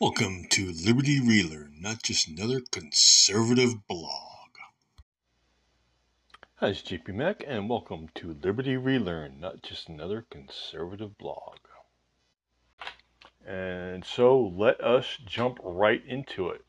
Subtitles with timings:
[0.00, 4.48] Welcome to Liberty Relearn, not just another conservative blog.
[6.54, 11.58] Hi, it's JP Mac, and welcome to Liberty Relearn, not just another conservative blog.
[13.46, 16.64] And so let us jump right into it.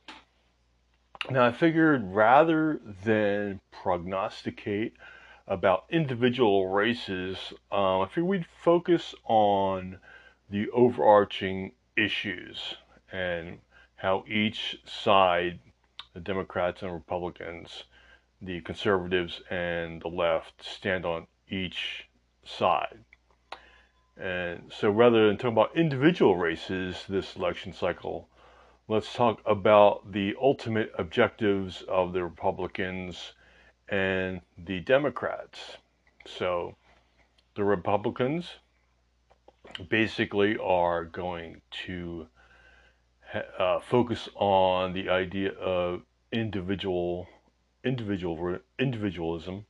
[1.29, 4.95] Now, I figured rather than prognosticate
[5.48, 7.38] about individual races,
[7.71, 10.00] um, I figured we'd focus on
[10.50, 12.75] the overarching issues
[13.12, 13.59] and
[13.96, 15.59] how each side,
[16.13, 17.84] the Democrats and Republicans,
[18.41, 22.08] the conservatives and the left, stand on each
[22.44, 23.04] side.
[24.18, 28.27] And so rather than talk about individual races this election cycle,
[28.88, 33.34] let's talk about the ultimate objectives of the Republicans
[33.90, 35.77] and the Democrats.
[36.26, 36.76] So
[37.55, 38.48] the Republicans
[39.90, 42.27] basically are going to
[43.59, 46.02] uh, focus on the idea of
[46.32, 47.27] individual
[47.84, 49.65] individual individualism,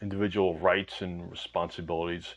[0.00, 2.34] individual rights and responsibilities,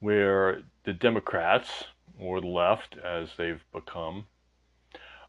[0.00, 1.84] where the Democrats
[2.18, 4.26] or the left, as they've become,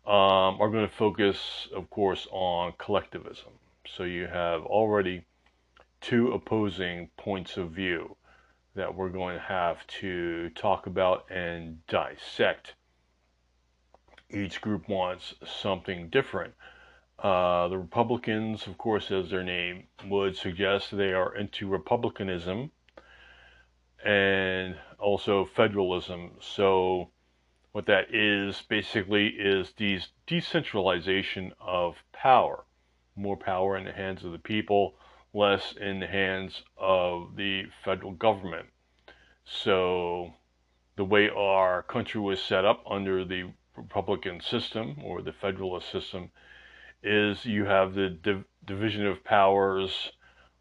[0.06, 3.52] um, are going to focus, of course, on collectivism.
[3.88, 5.26] So you have already
[6.02, 8.16] two opposing points of view
[8.76, 12.76] that we're going to have to talk about and dissect
[14.30, 16.54] each group wants something different.
[17.18, 22.72] Uh, the Republicans, of course, as their name would suggest, they are into republicanism
[24.06, 26.32] and also federalism.
[26.40, 27.10] So,
[27.72, 32.64] what that is basically is these decentralization of power,
[33.16, 34.96] more power in the hands of the people,
[35.34, 38.68] less in the hands of the federal government.
[39.44, 40.34] So,
[40.96, 46.32] the way our country was set up under the Republican system or the Federalist system
[47.02, 50.12] is you have the div- division of powers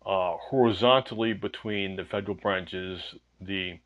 [0.06, 3.78] uh, horizontally between the federal branches, the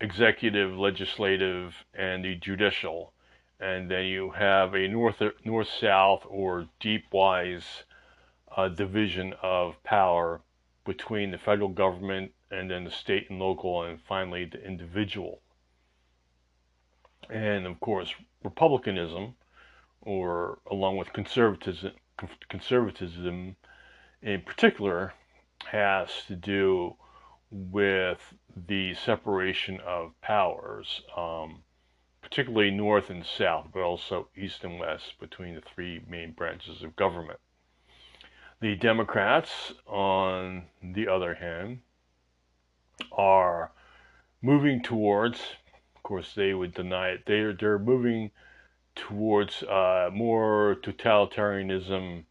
[0.00, 3.12] executive, legislative, and the judicial.
[3.60, 7.84] And then you have a north north south or deep-wise
[8.56, 10.40] uh, division of power
[10.86, 15.42] between the federal government and then the state and local, and finally the individual.
[17.30, 19.34] And of course, republicanism,
[20.00, 21.92] or along with conservatism,
[22.48, 23.56] conservatism
[24.22, 25.12] in particular,
[25.66, 26.96] has to do
[27.50, 28.34] with
[28.66, 31.62] the separation of powers, um,
[32.22, 36.96] particularly north and south, but also east and west between the three main branches of
[36.96, 37.38] government.
[38.60, 41.80] The Democrats, on the other hand,
[43.12, 43.70] are
[44.42, 45.40] moving towards
[46.02, 47.24] course, they would deny it.
[47.26, 48.30] They're they're moving
[48.94, 52.24] towards uh, more totalitarianism,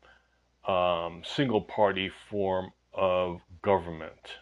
[0.68, 4.38] um, single party form of government,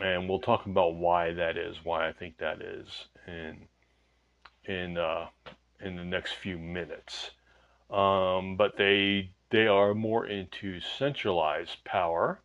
[0.00, 3.68] and we'll talk about why that is, why I think that is in
[4.64, 5.26] in uh,
[5.80, 7.30] in the next few minutes.
[7.90, 12.40] Um, but they they are more into centralized power,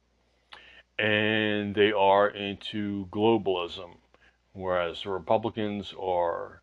[0.99, 3.95] and they are into globalism
[4.53, 6.61] whereas the Republicans are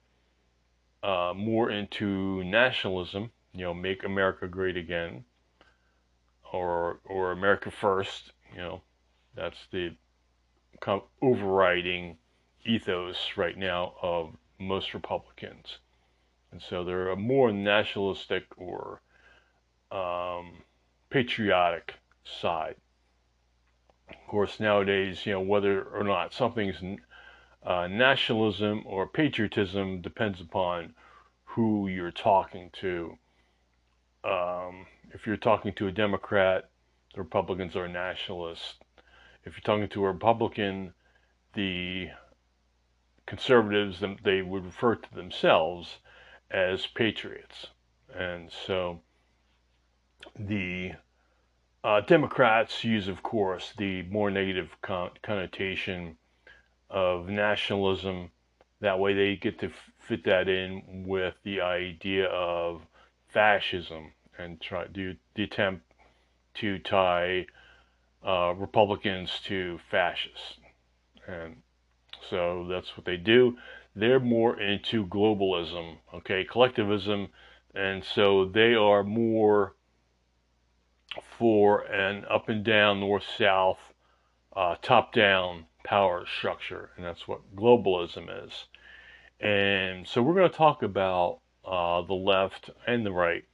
[1.02, 5.24] uh, more into nationalism, you know, make America great again,
[6.52, 8.82] or or America first, you know,
[9.34, 9.94] that's the
[10.80, 12.16] kind of overriding
[12.64, 15.78] ethos right now of most Republicans,
[16.50, 19.00] and so they're a more nationalistic or
[19.90, 20.62] um,
[21.10, 21.94] patriotic
[22.24, 22.76] side.
[24.08, 26.82] Of course, nowadays, you know, whether or not something's
[27.68, 30.94] uh, nationalism or patriotism depends upon
[31.44, 33.18] who you're talking to.
[34.24, 36.70] Um, if you're talking to a Democrat,
[37.14, 38.76] the Republicans are nationalists.
[39.44, 40.94] If you're talking to a Republican,
[41.52, 42.08] the
[43.26, 45.98] conservatives, they would refer to themselves
[46.50, 47.66] as patriots.
[48.14, 49.02] And so
[50.38, 50.92] the
[51.84, 56.16] uh, Democrats use, of course, the more negative con- connotation
[56.90, 58.30] of nationalism.
[58.80, 62.82] That way they get to fit that in with the idea of
[63.28, 65.84] fascism and try do the attempt
[66.54, 67.46] to tie
[68.26, 70.58] uh, Republicans to fascists.
[71.26, 71.56] And
[72.30, 73.58] so that's what they do.
[73.94, 77.28] They're more into globalism, okay, collectivism,
[77.74, 79.74] and so they are more
[81.38, 83.78] for an up and down, north south,
[84.56, 88.66] uh, top down power structure, and that's what globalism is.
[89.40, 93.44] And so we're going to talk about uh, the left and the right.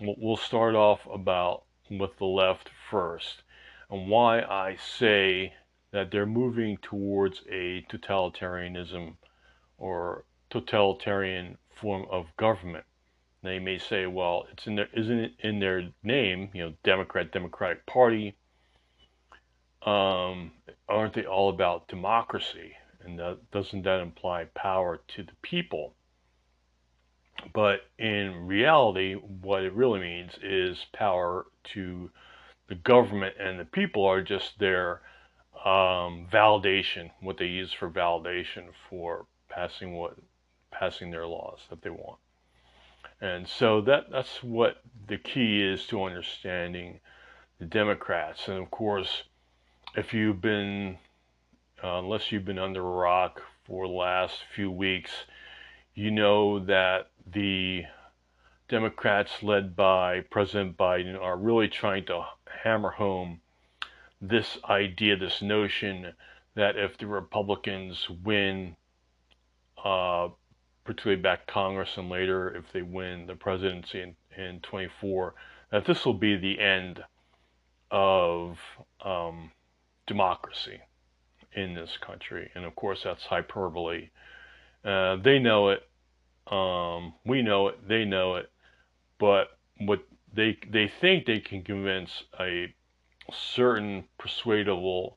[0.00, 3.42] We'll start off about with the left first,
[3.90, 5.52] and why I say
[5.92, 9.16] that they're moving towards a totalitarianism
[9.76, 12.84] or totalitarian form of government.
[13.42, 17.32] They may say, well, it's in their, isn't it in their name, you know, Democrat,
[17.32, 18.36] Democratic Party.
[19.82, 20.52] Um,
[20.90, 22.74] aren't they all about democracy?
[23.02, 25.94] And that, doesn't that imply power to the people?
[27.54, 32.10] But in reality, what it really means is power to
[32.68, 35.00] the government, and the people are just their
[35.64, 40.16] um, validation, what they use for validation for passing what
[40.70, 42.18] passing their laws that they want.
[43.20, 47.00] And so that that's what the key is to understanding
[47.58, 48.48] the Democrats.
[48.48, 49.24] And of course,
[49.94, 50.98] if you've been,
[51.82, 55.10] uh, unless you've been under a rock for the last few weeks,
[55.94, 57.84] you know that the
[58.68, 62.24] Democrats, led by President Biden, are really trying to
[62.62, 63.40] hammer home
[64.20, 66.12] this idea, this notion
[66.54, 68.76] that if the Republicans win,
[69.84, 70.28] uh,
[70.84, 75.34] particularly back Congress and later if they win the presidency in, in 24,
[75.72, 77.02] that this will be the end
[77.90, 78.58] of
[79.04, 79.50] um,
[80.14, 80.80] democracy
[81.54, 82.50] in this country.
[82.54, 84.10] And of course, that's hyperbole.
[84.84, 85.82] Uh, they know it.
[86.52, 87.76] Um, we know it.
[87.86, 88.50] They know it.
[89.18, 89.46] But
[89.78, 90.00] what
[90.34, 92.10] they they think they can convince
[92.40, 92.74] a
[93.32, 95.16] certain persuadable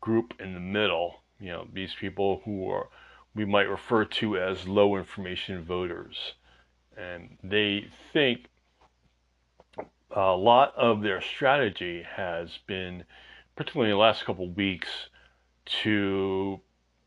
[0.00, 2.88] group in the middle, you know, these people who are
[3.34, 6.34] we might refer to as low information voters.
[6.96, 8.50] And they think
[10.10, 13.04] a lot of their strategy has been,
[13.56, 15.08] particularly in the last couple of weeks,
[15.82, 16.60] to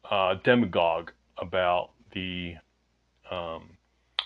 [0.10, 2.56] uh, demagogue about the
[3.30, 3.78] um,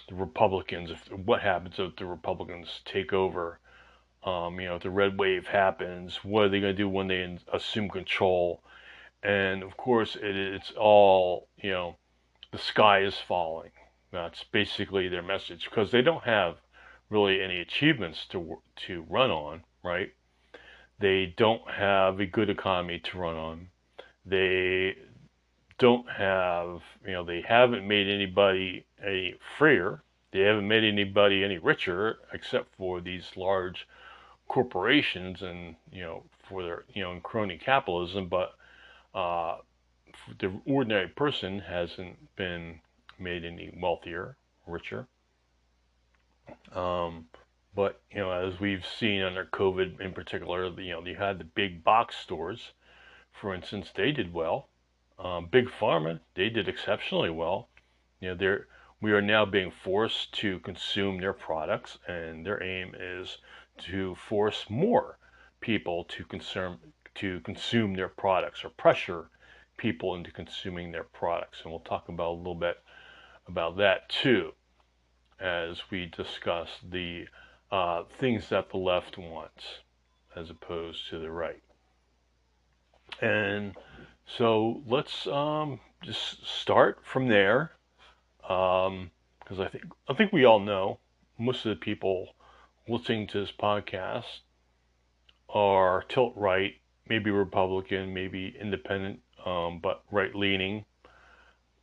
[0.10, 0.92] the Republicans.
[0.92, 3.60] If what happens if the Republicans take over
[4.28, 7.08] um, you know, if the red wave happens, what are they going to do when
[7.08, 8.62] they assume control?
[9.24, 11.96] And of course, it, it's all, you know,
[12.52, 13.72] the sky is falling.
[14.12, 16.58] That's basically their message because they don't have
[17.10, 20.14] really any achievements to to run on, right?
[21.00, 23.68] They don't have a good economy to run on.
[24.26, 24.96] They
[25.78, 30.02] don't have, you know, they haven't made anybody any freer.
[30.32, 33.88] They haven't made anybody any richer except for these large
[34.48, 38.56] corporations and you know for their you know crony capitalism, but
[39.14, 39.58] uh,
[40.40, 42.80] the ordinary person hasn't been
[43.20, 44.36] made any wealthier,
[44.66, 45.08] richer.
[46.74, 47.28] Um,
[47.78, 51.44] but you know, as we've seen under COVID in particular, you know, you had the
[51.44, 52.72] big box stores,
[53.32, 54.70] for instance, they did well.
[55.20, 57.70] Um, big pharma, they did exceptionally well.
[58.20, 58.68] You know, they're
[59.00, 63.38] we are now being forced to consume their products, and their aim is
[63.90, 65.20] to force more
[65.62, 66.80] people to consume
[67.14, 69.30] to consume their products or pressure
[69.78, 71.60] people into consuming their products.
[71.62, 72.78] And we'll talk about a little bit
[73.48, 74.54] about that too
[75.40, 77.28] as we discuss the
[77.72, 79.64] uh, things that the left wants
[80.36, 81.62] as opposed to the right.
[83.22, 83.76] And
[84.26, 87.72] so let's um, just start from there
[88.42, 91.00] because um, I think I think we all know
[91.38, 92.30] most of the people
[92.88, 94.42] listening to this podcast
[95.50, 96.76] are tilt right,
[97.08, 100.86] maybe Republican, maybe independent, um, but right leaning.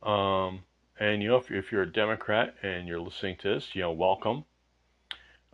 [0.03, 0.63] Um,
[0.99, 3.91] and you know, if, if, you're a Democrat and you're listening to this, you know,
[3.91, 4.45] welcome.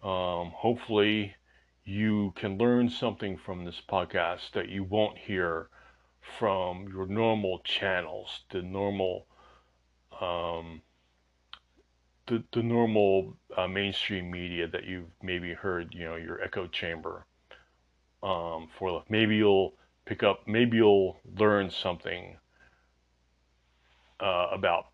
[0.04, 1.36] Um, hopefully,
[1.84, 5.70] you can learn something from this podcast that you won't hear
[6.40, 9.28] from your normal channels, the normal
[10.20, 10.82] um,
[12.28, 17.26] the, the normal uh, mainstream media that you've maybe heard, you know, your echo chamber
[18.24, 19.04] um, for.
[19.10, 19.74] Maybe you'll
[20.06, 22.38] pick up, maybe you'll learn something
[24.20, 24.86] uh, about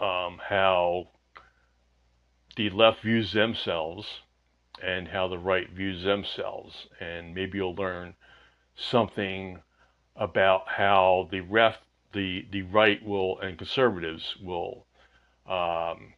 [0.00, 1.08] um, how
[2.56, 4.06] the left views themselves
[4.82, 6.86] and how the right views themselves.
[7.00, 8.14] And maybe you'll learn
[8.74, 9.60] something
[10.14, 11.76] about how the ref,
[12.12, 14.86] the, the right will and conservatives will
[15.48, 16.14] um,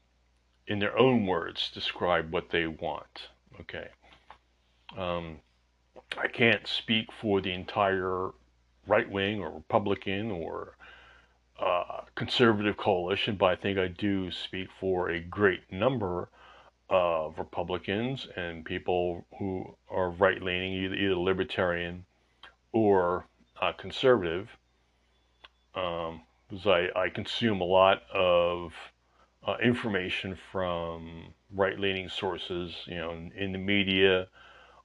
[0.67, 3.29] in their own words, describe what they want.
[3.61, 3.89] Okay.
[4.97, 5.39] Um,
[6.17, 8.31] I can't speak for the entire
[8.87, 10.77] right wing or Republican or
[11.59, 16.29] uh, conservative coalition, but I think I do speak for a great number
[16.91, 22.05] of Republicans and people who are right leaning, either, either libertarian
[22.73, 23.27] or
[23.61, 24.49] uh, conservative.
[25.75, 28.73] Um, because I, I consume a lot of
[29.47, 34.29] uh, information from right-leaning sources, you know, in, in, the media,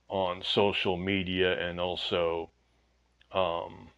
[0.10, 2.50] on social media, and also
[3.32, 3.90] um,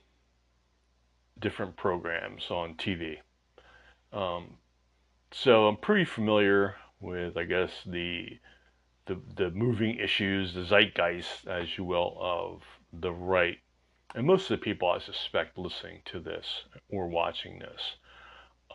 [1.40, 3.18] different programs on TV.
[4.14, 4.58] Um,
[5.32, 8.40] so I'm pretty familiar with, I guess, the
[9.06, 12.62] the the moving issues, the zeitgeist, as you will, of
[12.92, 13.60] the right,
[14.16, 17.98] and most of the people I suspect listening to this or watching this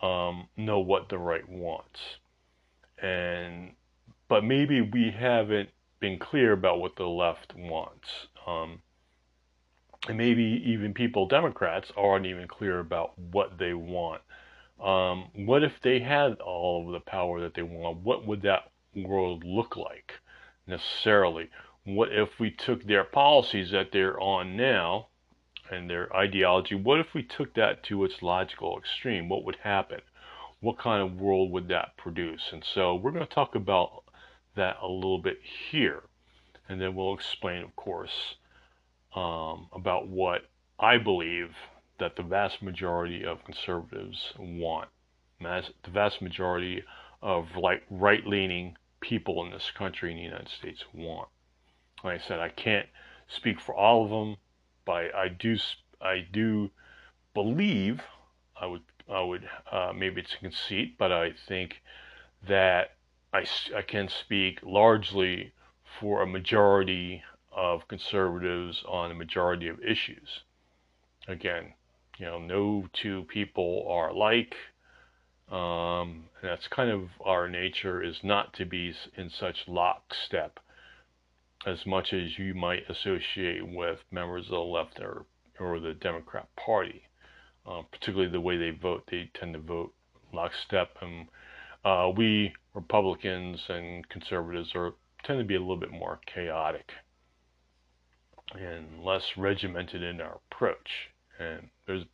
[0.02, 2.00] um, know what the right wants,
[3.02, 3.72] and
[4.28, 8.08] but maybe we haven't been clear about what the left wants.
[8.46, 8.80] Um,
[10.08, 14.22] and maybe even people, Democrats, aren't even clear about what they want.
[14.82, 17.98] Um, what if they had all of the power that they want?
[17.98, 20.14] What would that world look like
[20.66, 21.50] necessarily?
[21.84, 25.08] What if we took their policies that they're on now
[25.70, 26.74] and their ideology?
[26.74, 29.28] What if we took that to its logical extreme?
[29.28, 30.00] What would happen?
[30.60, 32.50] What kind of world would that produce?
[32.52, 34.04] And so we're going to talk about
[34.56, 35.38] that a little bit
[35.70, 36.02] here.
[36.68, 38.36] And then we'll explain, of course,
[39.14, 40.42] um, about what
[40.78, 41.54] I believe
[42.00, 44.88] that the vast majority of conservatives want.
[45.40, 46.82] the vast majority
[47.22, 51.28] of like right-leaning people in this country in the United States want.
[52.02, 52.86] Like I said, I can't
[53.28, 54.36] speak for all of them,
[54.84, 55.56] but I, do
[56.00, 56.70] I do
[57.34, 58.02] believe
[58.60, 61.82] I would I would uh, maybe it's a conceit, but I think
[62.46, 62.96] that
[63.32, 63.44] I,
[63.76, 65.52] I can speak largely
[65.98, 70.40] for a majority of conservatives on a majority of issues.
[71.26, 71.74] Again,
[72.20, 74.54] you know, no two people are alike.
[75.50, 80.60] Um, that's kind of our nature is not to be in such lockstep
[81.66, 85.24] as much as you might associate with members of the left or,
[85.58, 87.02] or the Democrat Party.
[87.66, 89.92] Uh, particularly the way they vote, they tend to vote
[90.32, 90.90] lockstep.
[91.00, 91.26] And
[91.84, 94.92] uh, we Republicans and conservatives are
[95.24, 96.92] tend to be a little bit more chaotic
[98.54, 100.88] and less regimented in our approach.
[101.38, 102.04] And there's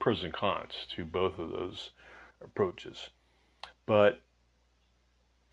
[0.00, 1.90] pros and cons to both of those
[2.44, 3.08] approaches.
[3.86, 4.20] But,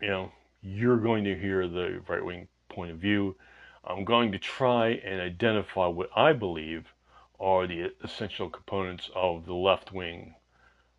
[0.00, 3.36] you know, you're going to hear the right wing point of view.
[3.82, 6.92] I'm going to try and identify what I believe
[7.40, 10.34] are the essential components of the left wing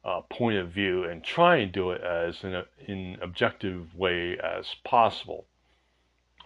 [0.04, 4.66] uh, point of view and try and do it as in an objective way as
[4.84, 5.46] possible.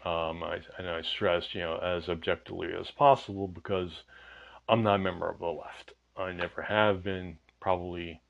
[0.04, 4.04] Um, I, and I stress, you know, as objectively as possible because
[4.68, 5.94] I'm not a member of the left.
[6.22, 8.22] I never have been, probably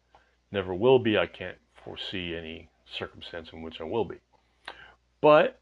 [0.52, 1.18] never will be.
[1.18, 4.18] I can't foresee any circumstance in which I will be.
[5.22, 5.60] But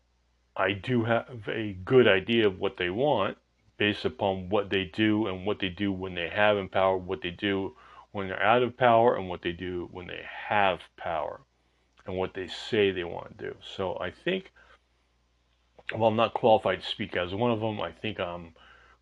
[0.55, 3.37] I do have a good idea of what they want
[3.77, 7.21] based upon what they do and what they do when they have in power, what
[7.21, 7.75] they do
[8.11, 11.41] when they're out of power, and what they do when they have power,
[12.05, 13.55] and what they say they want to do.
[13.75, 14.51] So I think
[15.93, 17.81] well, I'm not qualified to speak as one of them.
[17.81, 18.53] I think I'm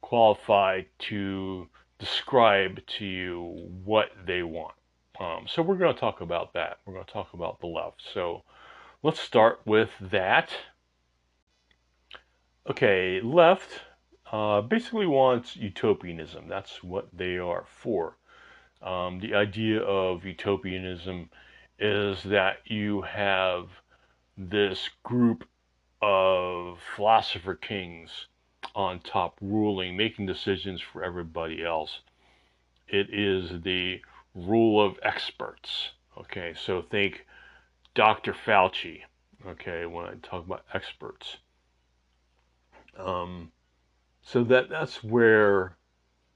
[0.01, 1.67] qualified to
[2.00, 4.75] describe to you what they want.
[5.20, 6.80] Um, so we're going to talk about that.
[6.86, 8.04] We're going to talk about the left.
[8.13, 8.44] So
[9.01, 10.51] let's start with that.
[12.70, 13.82] Okay, left
[14.32, 16.48] uh, basically wants utopianism.
[16.48, 18.18] That's what they are for.
[18.82, 21.30] Um, the idea of utopianism
[21.80, 23.70] is that you have
[24.38, 25.48] this group
[26.01, 28.27] of philosopher kings
[28.75, 31.99] on top ruling, making decisions for everybody else.
[32.87, 34.01] It is the
[34.35, 35.89] rule of experts.
[36.17, 37.25] Okay, so think
[37.95, 38.33] Dr.
[38.33, 39.01] Fauci.
[39.45, 41.37] Okay, when I talk about experts.
[42.97, 43.51] Um,
[44.21, 45.77] so that that's where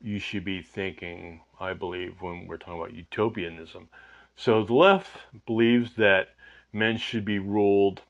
[0.01, 3.89] you should be thinking, I believe, when we're talking about utopianism.
[4.35, 5.09] So the left
[5.45, 6.29] believes that
[6.73, 8.01] men should be ruled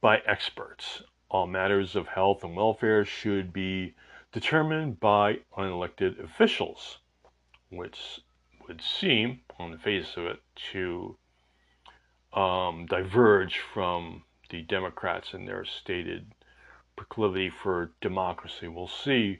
[0.00, 1.02] by experts.
[1.30, 3.94] All matters of health and welfare should be
[4.32, 6.98] determined by unelected officials,
[7.68, 8.20] which
[8.66, 11.16] would seem, on the face of it, to
[12.32, 16.32] um, diverge from the Democrats and their stated
[16.96, 18.66] proclivity for democracy.
[18.66, 19.38] We'll see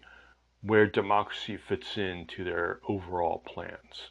[0.63, 4.11] where democracy fits into their overall plans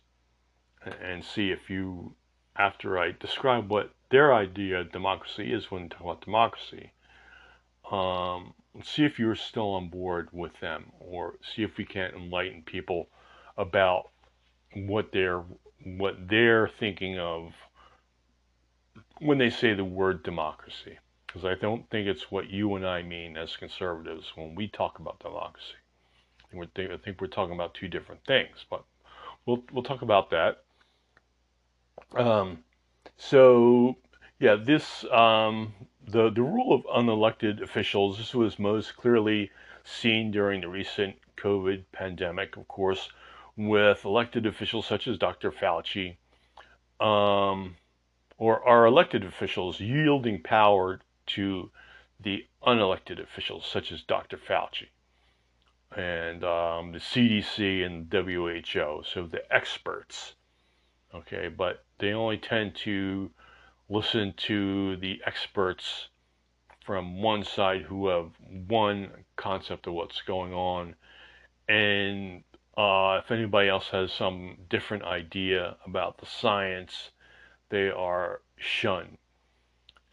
[0.83, 2.15] and see if you,
[2.57, 6.91] after I describe what their idea of democracy is when talk about democracy.
[7.91, 8.53] Um,
[8.83, 13.09] see if you're still on board with them, or see if we can't enlighten people
[13.57, 14.09] about
[14.73, 15.43] what they're
[15.83, 17.53] what they're thinking of
[19.19, 20.97] when they say the word democracy.
[21.25, 24.99] Because I don't think it's what you and I mean as conservatives when we talk
[24.99, 25.75] about democracy.
[26.51, 28.83] I think, we're talking about two different things, but
[29.45, 30.63] we'll we'll talk about that.
[32.15, 32.63] Um,
[33.17, 33.95] so
[34.39, 35.73] yeah, this um,
[36.11, 38.17] the the rule of unelected officials.
[38.17, 39.51] This was most clearly
[39.83, 43.09] seen during the recent COVID pandemic, of course,
[43.55, 45.51] with elected officials such as Dr.
[45.51, 46.17] Fauci,
[46.99, 47.75] um,
[48.37, 51.71] or our elected officials yielding power to
[52.19, 54.37] the unelected officials such as Dr.
[54.37, 54.87] Fauci
[55.95, 60.33] and um, the CDC and WHO, so the experts.
[61.13, 63.31] Okay, but they only tend to
[63.89, 66.09] listen to the experts
[66.85, 68.31] from one side who have
[68.67, 70.95] one concept of what's going on.
[71.67, 72.43] And
[72.77, 77.11] uh, if anybody else has some different idea about the science,
[77.69, 79.17] they are shunned.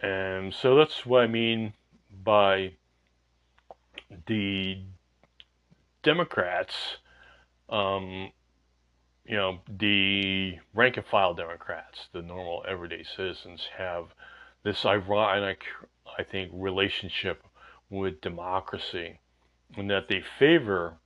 [0.00, 1.72] And so that's what I mean
[2.22, 2.72] by
[4.26, 4.82] the
[6.02, 6.98] Democrats,
[7.68, 8.30] um,
[9.26, 14.14] you know, the rank and file Democrats, the normal everyday citizens, have
[14.62, 15.64] this ironic,
[16.18, 17.44] I think, relationship
[17.90, 19.20] with democracy,
[19.76, 20.98] and that they favor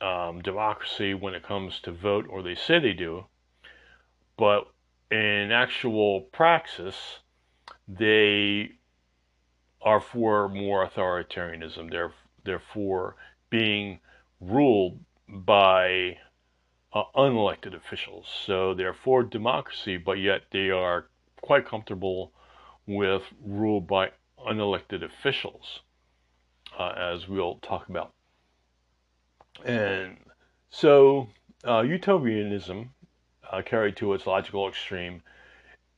[0.00, 3.26] um, democracy when it comes to vote, or they say they do,
[4.36, 4.68] but
[5.10, 7.20] in actual praxis,
[7.88, 8.72] they
[9.82, 11.90] are for more authoritarianism.
[11.90, 12.12] They're
[12.44, 13.16] they're for
[13.50, 14.00] being
[14.40, 16.18] ruled by
[16.96, 18.26] uh, unelected officials.
[18.46, 21.06] So they're for democracy, but yet they are
[21.42, 22.32] quite comfortable
[22.86, 24.12] with rule by
[24.46, 25.80] unelected officials,
[26.78, 28.12] uh, as we'll talk about.
[29.64, 30.16] And
[30.70, 31.28] so
[31.66, 32.90] uh, utopianism,
[33.50, 35.22] uh, carried to its logical extreme,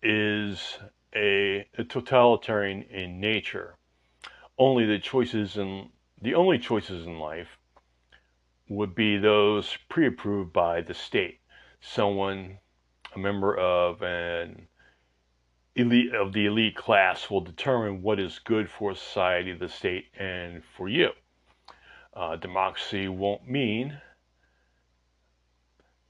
[0.02, 0.78] is
[1.14, 3.75] a, a totalitarian in nature.
[4.59, 5.90] Only the choices in
[6.21, 7.58] the only choices in life
[8.69, 11.41] would be those pre-approved by the state.
[11.81, 12.59] Someone,
[13.15, 14.69] a member of an
[15.75, 20.63] elite of the elite class, will determine what is good for society, the state, and
[20.77, 21.11] for you.
[22.13, 24.01] Uh, democracy won't mean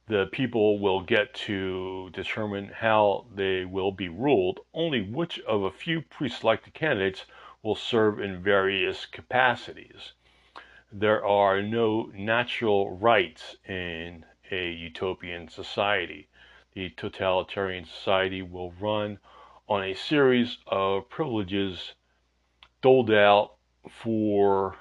[0.09, 5.71] the people will get to determine how they will be ruled, only which of a
[5.71, 7.27] few pre selected candidates
[7.63, 10.13] will serve in various capacities.
[10.91, 16.29] There are no natural rights in a utopian society.
[16.73, 19.19] The totalitarian society will run
[19.69, 21.95] on a series of privileges
[22.81, 23.57] doled out
[23.91, 24.79] for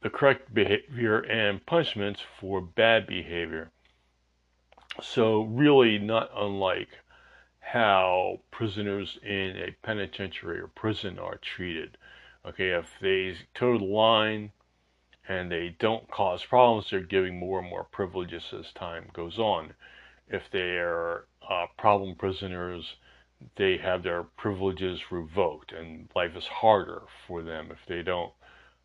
[0.00, 3.70] the correct behavior and punishments for bad behavior.
[5.02, 6.88] So, really, not unlike
[7.58, 11.98] how prisoners in a penitentiary or prison are treated.
[12.46, 14.52] Okay, if they toe the line
[15.28, 19.74] and they don't cause problems, they're giving more and more privileges as time goes on.
[20.28, 22.96] If they are uh, problem prisoners,
[23.56, 28.32] they have their privileges revoked, and life is harder for them if they don't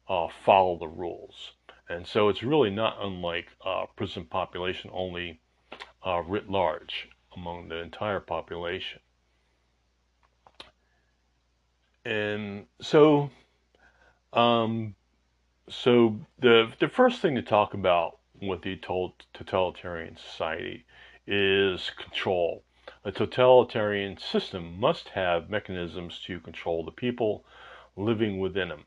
[0.07, 1.51] uh, follow the rules.
[1.87, 5.39] And so it's really not unlike uh, prison population, only
[6.05, 8.99] uh, writ large among the entire population.
[12.05, 13.31] And so,
[14.35, 14.95] um,
[15.69, 18.75] so the the first thing to talk about with the
[19.33, 20.85] totalitarian society
[21.25, 22.63] is control.
[23.03, 27.45] A totalitarian system must have mechanisms to control the people
[27.95, 28.85] living within them.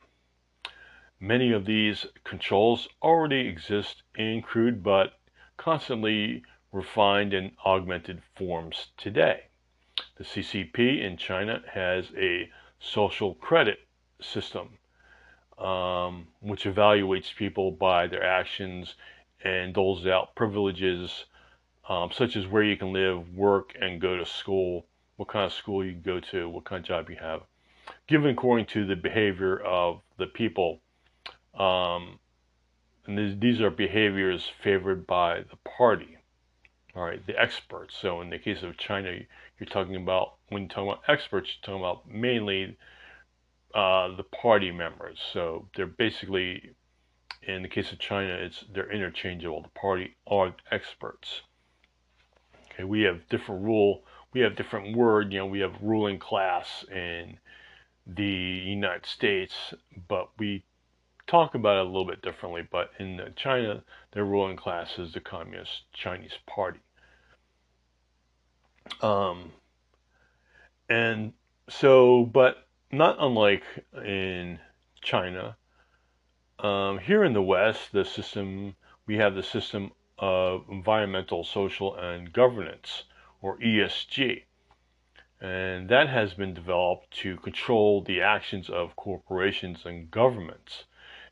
[1.18, 5.18] Many of these controls already exist in crude but
[5.56, 9.46] constantly refined and augmented forms today.
[10.16, 13.80] The CCP in China has a social credit
[14.20, 14.77] system
[15.58, 18.94] um, which evaluates people by their actions
[19.42, 21.24] and doles out privileges
[21.88, 24.84] um, such as where you can live, work, and go to school,
[25.16, 27.40] what kind of school you go to, what kind of job you have,
[28.06, 30.80] given according to the behavior of the people
[31.58, 32.18] um,
[33.08, 36.18] and these are behaviors favored by the party,
[36.94, 37.96] all right, the experts.
[37.98, 39.10] So in the case of China,
[39.58, 42.76] you're talking about, when you're talking about experts, you're talking about mainly
[43.74, 45.18] uh, the party members.
[45.32, 46.70] So they're basically,
[47.42, 49.62] in the case of China, it's they're interchangeable.
[49.62, 51.42] The party are experts.
[52.72, 54.04] Okay, we have different rule.
[54.32, 55.32] We have different word.
[55.32, 57.38] You know, we have ruling class in
[58.06, 59.74] the United States,
[60.08, 60.64] but we
[61.26, 65.20] talk about it a little bit differently, but in China, their ruling class is the
[65.20, 66.80] Communist Chinese Party.
[69.02, 69.52] Um,
[70.88, 71.34] and
[71.68, 73.64] so, but not unlike
[74.04, 74.58] in
[75.02, 75.56] China,
[76.58, 78.74] um, here in the West, the system,
[79.06, 83.04] we have the system of environmental, social, and governance,
[83.40, 84.42] or ESG.
[85.40, 90.84] And that has been developed to control the actions of corporations and governments.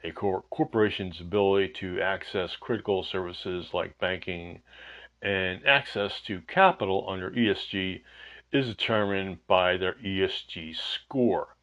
[0.05, 4.63] A cor- corporation's ability to access critical services like banking
[5.21, 8.03] and access to capital under ESG
[8.53, 11.57] is determined by their ESG score.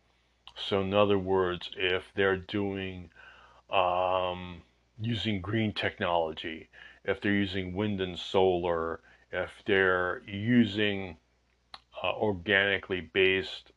[0.55, 3.09] So, in other words, if they're doing
[3.69, 4.61] um,
[4.99, 6.69] using green technology,
[7.05, 8.99] if they're using wind and solar,
[9.31, 11.17] if they're using
[12.03, 13.71] uh, organically based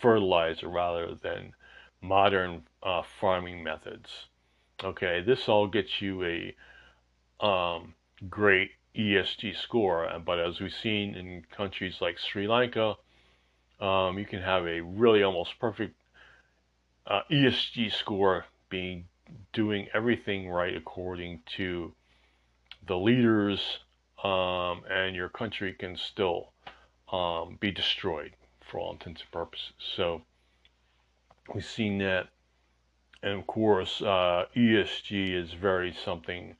[0.00, 1.52] fertilizer rather than
[2.00, 4.26] modern uh, farming methods.
[4.82, 7.94] Okay, this all gets you a um,
[8.28, 12.96] great ESG score, but as we've seen in countries like Sri Lanka,
[13.80, 15.94] um, you can have a really almost perfect
[17.06, 19.06] uh, ESG score being
[19.52, 21.94] doing everything right according to
[22.86, 23.78] the leaders,
[24.22, 26.52] um, and your country can still
[27.10, 29.72] um, be destroyed for all intents and purposes.
[29.96, 30.22] So
[31.54, 32.28] we've seen that,
[33.22, 36.56] and of course, uh, ESG is very something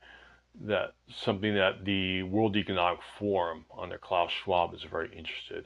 [0.61, 5.65] that something that the World Economic Forum under Klaus Schwab is very interested.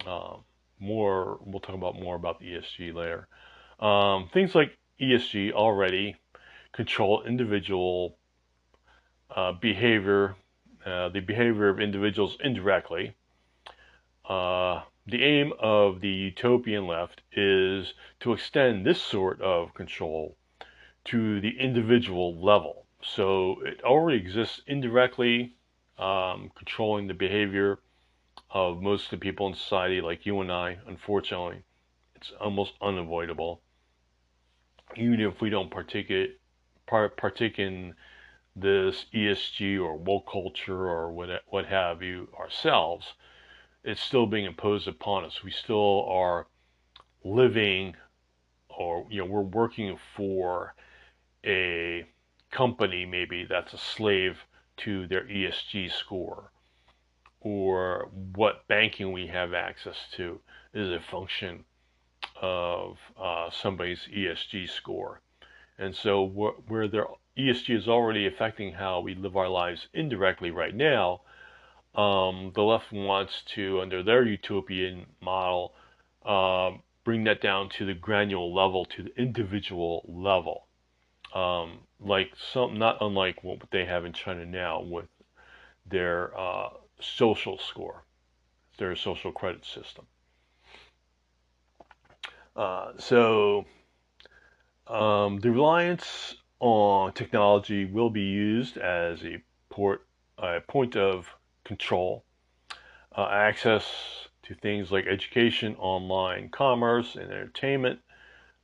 [0.00, 0.08] In.
[0.08, 0.44] Um,
[0.80, 3.28] more, we'll talk about more about the ESG later.
[3.80, 6.16] Um, things like ESG already
[6.72, 8.16] control individual
[9.34, 10.36] uh, behavior,
[10.86, 13.14] uh, the behavior of individuals indirectly.
[14.28, 20.36] Uh, the aim of the utopian left is to extend this sort of control
[21.06, 22.86] to the individual level.
[23.02, 25.54] So it already exists indirectly,
[25.98, 27.78] um, controlling the behavior
[28.50, 30.78] of most of the people in society, like you and I.
[30.86, 31.62] Unfortunately,
[32.14, 33.62] it's almost unavoidable
[34.96, 36.40] even if we don't partake it,
[36.86, 37.94] partake in
[38.56, 43.14] this ESG or woke culture or what what have you ourselves,
[43.84, 45.44] it's still being imposed upon us.
[45.44, 46.46] We still are
[47.24, 47.94] living,
[48.68, 50.74] or you know, we're working for
[51.44, 52.06] a
[52.50, 54.38] company maybe that's a slave
[54.78, 56.50] to their ESG score,
[57.40, 60.40] or what banking we have access to
[60.72, 61.64] is a function
[62.40, 65.20] of uh, somebody's ESG score.
[65.78, 66.24] And so,
[66.66, 67.06] where their
[67.36, 71.20] ESG is already affecting how we live our lives indirectly right now,
[71.94, 75.74] um, the left wants to, under their utopian model,
[76.24, 76.72] uh,
[77.04, 80.66] bring that down to the granular level, to the individual level.
[81.34, 85.08] Um, like some, not unlike what they have in China now with
[85.86, 86.68] their uh,
[87.00, 88.04] social score,
[88.78, 90.06] their social credit system.
[92.54, 93.64] Uh, so
[94.86, 100.06] um, the reliance on technology will be used as a port,
[100.38, 101.28] a point of
[101.64, 102.24] control,
[103.16, 108.00] uh, access to things like education, online commerce, and entertainment,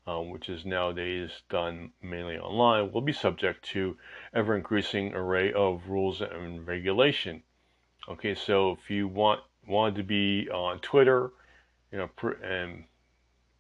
[0.07, 3.97] um, which is nowadays done mainly online, will be subject to
[4.35, 7.43] ever increasing array of rules and regulation.
[8.09, 11.31] Okay, so if you want wanted to be on Twitter,
[11.91, 12.11] you know,
[12.43, 12.85] and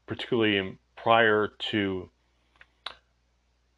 [0.06, 2.10] particularly in, prior to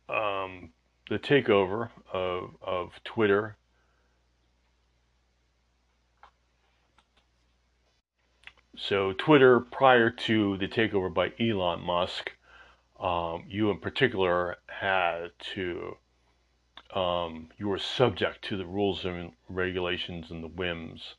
[0.09, 0.71] um,
[1.09, 3.57] the takeover of, of Twitter.
[8.77, 12.33] So, Twitter, prior to the takeover by Elon Musk,
[13.01, 15.97] um, you in particular had to,
[16.95, 21.15] um, you were subject to the rules and regulations and the whims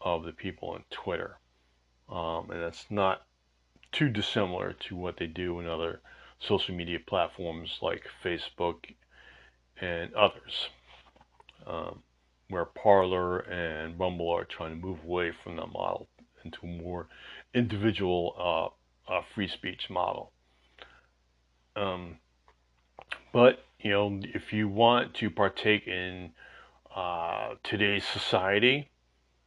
[0.00, 1.38] of the people on Twitter.
[2.08, 3.22] Um, and that's not
[3.92, 6.00] too dissimilar to what they do in other
[6.40, 8.94] social media platforms like Facebook
[9.80, 10.68] and others,
[11.66, 12.02] um,
[12.48, 16.08] where Parler and Rumble are trying to move away from that model
[16.44, 17.08] into a more
[17.54, 18.74] individual
[19.08, 20.32] uh, uh, free speech model.
[21.76, 22.18] Um,
[23.32, 26.32] but you know, if you want to partake in
[26.94, 28.90] uh, today's society,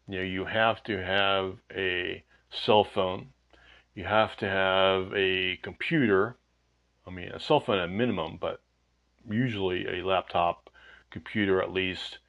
[0.08, 3.30] you know, you have to have a cell phone
[3.98, 6.38] you have to have a computer.
[7.08, 8.62] I mean, a cell phone at minimum, but
[9.28, 10.70] usually a laptop
[11.10, 12.20] computer at least.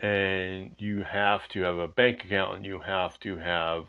[0.00, 3.88] And you have to have a bank account and you have to have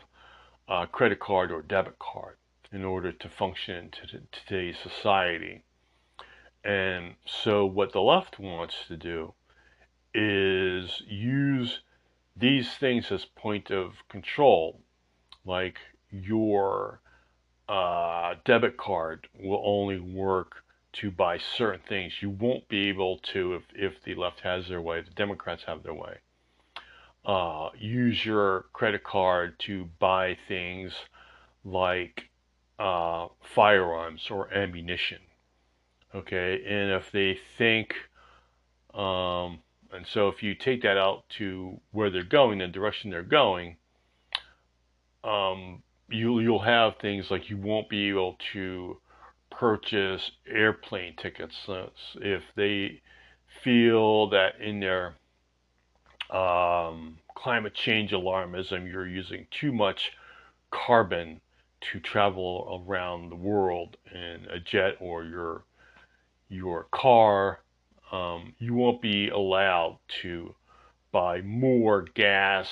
[0.68, 2.36] a credit card or debit card
[2.72, 5.64] in order to function in today's society.
[6.64, 9.34] And so, what the left wants to do
[10.14, 11.80] is use
[12.36, 14.80] these things as point of control,
[15.44, 15.78] like
[16.10, 17.00] your
[17.68, 22.22] uh, debit card will only work to buy certain things.
[22.22, 25.82] You won't be able to if, if the left has their way, the Democrats have
[25.82, 26.18] their way.
[27.24, 30.92] uh, use your credit card to buy things
[31.64, 32.28] like
[32.82, 35.20] uh, firearms or ammunition.
[36.14, 37.94] Okay, and if they think,
[38.92, 39.60] um,
[39.92, 43.76] and so if you take that out to where they're going, the direction they're going,
[45.22, 48.98] um, you you'll have things like you won't be able to
[49.50, 51.54] purchase airplane tickets
[52.16, 53.00] if they
[53.62, 55.14] feel that in their
[56.30, 60.12] um, climate change alarmism you're using too much
[60.70, 61.40] carbon
[61.90, 65.64] to travel around the world in a jet or your
[66.48, 67.60] your car,
[68.12, 70.54] um, you won't be allowed to
[71.12, 72.68] buy more gas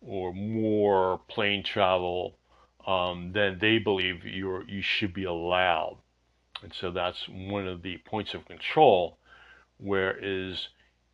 [0.00, 2.38] or more plane travel
[2.86, 5.98] um, than they believe you you should be allowed.
[6.62, 9.18] And so that's one of the points of control,
[9.78, 10.68] where is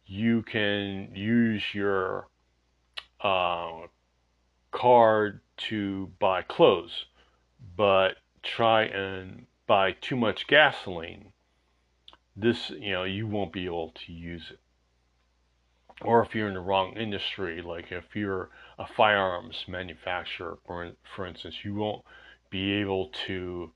[0.07, 2.29] you can use your
[3.21, 3.87] uh,
[4.71, 7.07] card to buy clothes,
[7.77, 11.33] but try and buy too much gasoline.
[12.37, 14.61] This, you know, you won't be able to use it.
[16.01, 21.27] Or if you're in the wrong industry, like if you're a firearms manufacturer, for, for
[21.27, 22.05] instance, you won't
[22.51, 23.73] be able to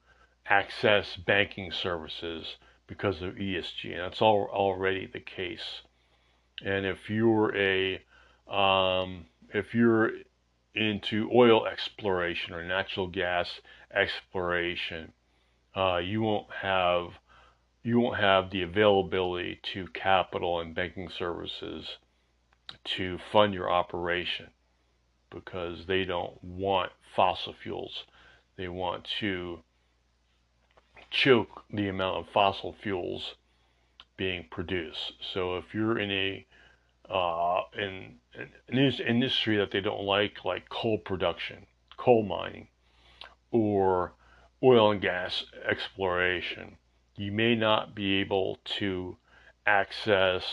[0.48, 5.82] access banking services because of ESG, and that's all, already the case.
[6.64, 8.00] And if you're a
[8.48, 10.12] um, if you're
[10.76, 13.60] into oil exploration or natural gas
[13.92, 15.12] exploration,
[15.74, 17.18] uh, you won't have
[17.82, 21.98] you won't have the availability to capital and banking services
[22.84, 24.48] to fund your operation
[25.30, 28.04] because they don't want fossil fuels.
[28.56, 29.60] They want to
[31.10, 33.34] choke the amount of fossil fuels
[34.16, 35.12] being produced.
[35.32, 36.46] So if you're in a
[37.10, 41.66] uh, in, in an industry that they don't like, like coal production,
[41.96, 42.68] coal mining,
[43.50, 44.12] or
[44.62, 46.76] oil and gas exploration,
[47.16, 49.16] you may not be able to
[49.66, 50.44] access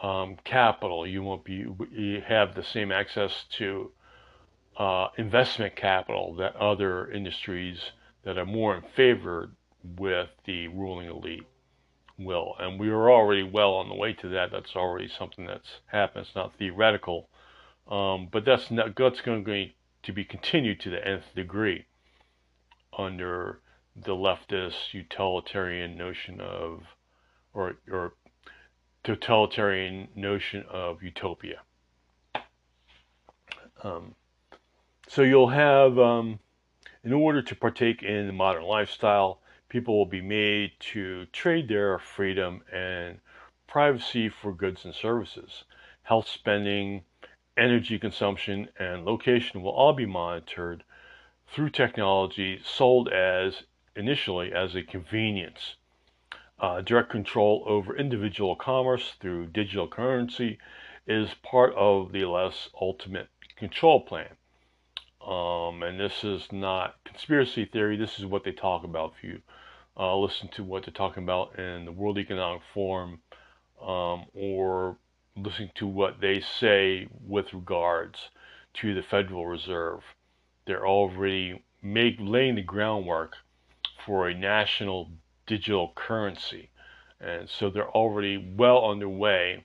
[0.00, 1.06] um, capital.
[1.06, 3.92] You won't be you have the same access to
[4.76, 7.78] uh, investment capital that other industries
[8.24, 9.50] that are more in favor
[9.98, 11.46] with the ruling elite
[12.24, 12.54] will.
[12.58, 14.50] And we are already well on the way to that.
[14.50, 16.26] That's already something that's happened.
[16.26, 17.28] It's not theoretical,
[17.88, 19.44] um, but that's not that's going
[20.02, 21.86] to be continued to the nth degree
[22.96, 23.60] under
[23.94, 26.82] the leftist utilitarian notion of,
[27.52, 28.14] or or
[29.04, 31.60] totalitarian notion of utopia.
[33.82, 34.14] Um,
[35.08, 36.38] so you'll have, um,
[37.02, 39.41] in order to partake in the modern lifestyle,
[39.72, 43.18] people will be made to trade their freedom and
[43.66, 45.64] privacy for goods and services.
[46.02, 47.04] Health spending,
[47.56, 50.84] energy consumption, and location will all be monitored
[51.48, 53.62] through technology sold as
[53.96, 55.76] initially as a convenience.
[56.60, 60.58] Uh, direct control over individual commerce through digital currency
[61.06, 64.36] is part of the less ultimate control plan.
[65.26, 67.96] Um, and this is not conspiracy theory.
[67.96, 69.14] This is what they talk about.
[69.16, 69.40] If you
[69.98, 73.20] uh, listen to what they're talking about in the World Economic Forum
[73.80, 74.96] um, or
[75.36, 78.30] listening to what they say with regards
[78.74, 80.00] to the Federal Reserve.
[80.66, 83.36] They're already make, laying the groundwork
[84.06, 85.10] for a national
[85.46, 86.70] digital currency.
[87.20, 89.64] And so they're already well underway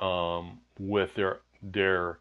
[0.00, 2.18] um, with their their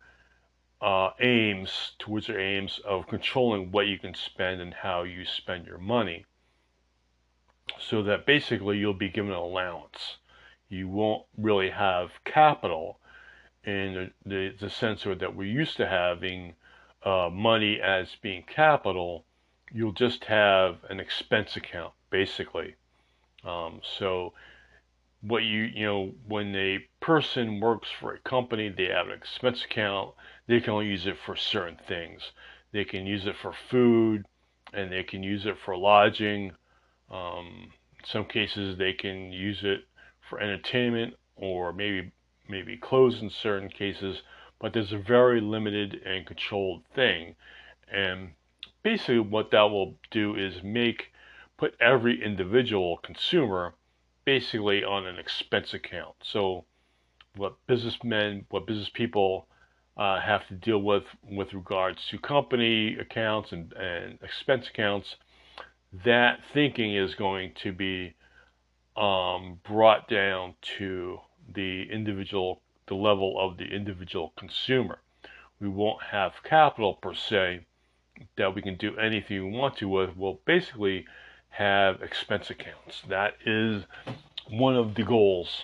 [0.82, 5.66] uh, aims towards their aims of controlling what you can spend and how you spend
[5.66, 6.26] your money
[7.80, 10.18] so that basically you'll be given an allowance.
[10.70, 13.00] You won't really have capital
[13.64, 16.56] in the, the, the sense that we're used to having
[17.04, 19.26] uh, money as being capital.
[19.72, 22.76] You'll just have an expense account, basically.
[23.44, 24.34] Um, so
[25.22, 29.64] what you you know when a person works for a company they have an expense
[29.64, 30.14] account
[30.48, 32.32] they can only use it for certain things
[32.72, 34.26] they can use it for food
[34.74, 36.52] and they can use it for lodging
[37.12, 37.72] um,
[38.06, 39.82] some cases, they can use it
[40.30, 42.12] for entertainment or maybe
[42.48, 44.22] maybe clothes in certain cases,
[44.60, 47.36] but there's a very limited and controlled thing.
[47.92, 48.32] And
[48.84, 51.12] basically, what that will do is make
[51.58, 53.74] put every individual consumer
[54.26, 56.16] basically on an expense account.
[56.24, 56.66] So,
[57.36, 59.48] what businessmen, what business people
[59.98, 65.16] uh, have to deal with with regards to company accounts and, and expense accounts
[66.06, 68.14] that thinking is going to be
[68.96, 71.20] um, brought down to
[71.54, 75.00] the individual the level of the individual consumer.
[75.60, 77.66] We won't have capital per se
[78.36, 80.18] that we can do anything we want to with.
[80.18, 81.06] We'll basically
[81.50, 83.02] have expense accounts.
[83.08, 83.84] That is
[84.50, 85.64] one of the goals.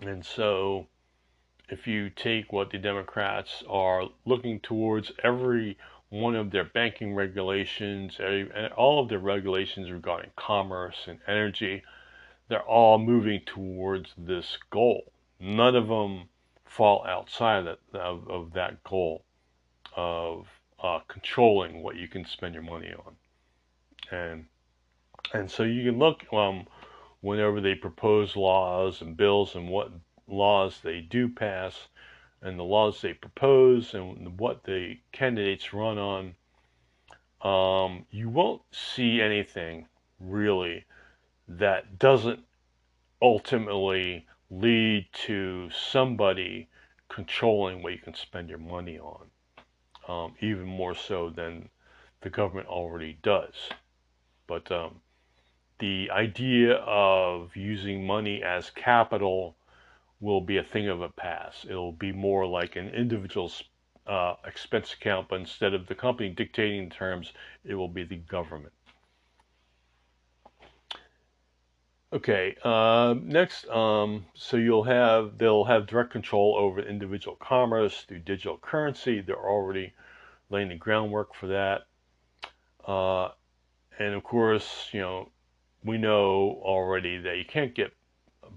[0.00, 0.86] And so,
[1.68, 5.76] if you take what the Democrats are looking towards, every
[6.10, 8.18] one of their banking regulations,
[8.76, 11.82] all of their regulations regarding commerce and energy,
[12.48, 15.12] they're all moving towards this goal.
[15.40, 16.28] None of them
[16.64, 19.24] fall outside of, of, of that goal
[19.96, 20.46] of
[20.82, 23.16] uh, controlling what you can spend your money on.
[24.10, 24.46] And
[25.32, 26.66] and so you can look um,
[27.20, 29.90] whenever they propose laws and bills and what
[30.28, 31.88] laws they do pass
[32.42, 36.34] and the laws they propose and what the candidates run on,
[37.42, 39.86] um, you won't see anything
[40.20, 40.84] really
[41.48, 42.40] that doesn't
[43.22, 46.68] ultimately lead to somebody
[47.08, 49.26] controlling what you can spend your money on,
[50.08, 51.68] um, even more so than
[52.20, 53.54] the government already does.
[54.46, 55.00] But um,
[55.78, 59.56] the idea of using money as capital
[60.20, 61.66] will be a thing of a past.
[61.68, 63.62] It'll be more like an individual's
[64.06, 67.32] uh, expense account, but instead of the company dictating the terms,
[67.64, 68.72] it will be the government.
[72.12, 78.20] Okay, uh, next, um, so you'll have, they'll have direct control over individual commerce through
[78.20, 79.20] digital currency.
[79.20, 79.92] They're already
[80.48, 81.86] laying the groundwork for that.
[82.86, 83.30] Uh,
[83.98, 85.28] and of course, you know,
[85.84, 87.92] we know already that you can't get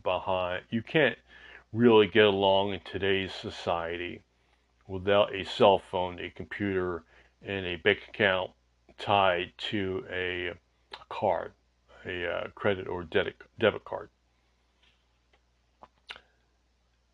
[0.03, 1.17] behind, you can't
[1.71, 4.23] really get along in today's society
[4.87, 7.03] without a cell phone, a computer,
[7.41, 8.51] and a bank account
[8.97, 10.51] tied to a
[11.09, 11.53] card,
[12.05, 14.09] a uh, credit or debit, debit card.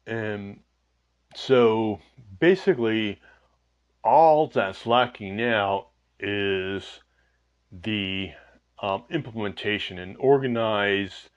[0.07, 0.61] And
[1.35, 1.99] so
[2.39, 3.19] basically,
[4.03, 5.87] all that's lacking now
[6.19, 7.01] is
[7.71, 8.31] the
[8.81, 11.29] um, implementation and organized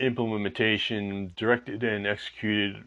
[0.00, 2.84] implementation directed and executed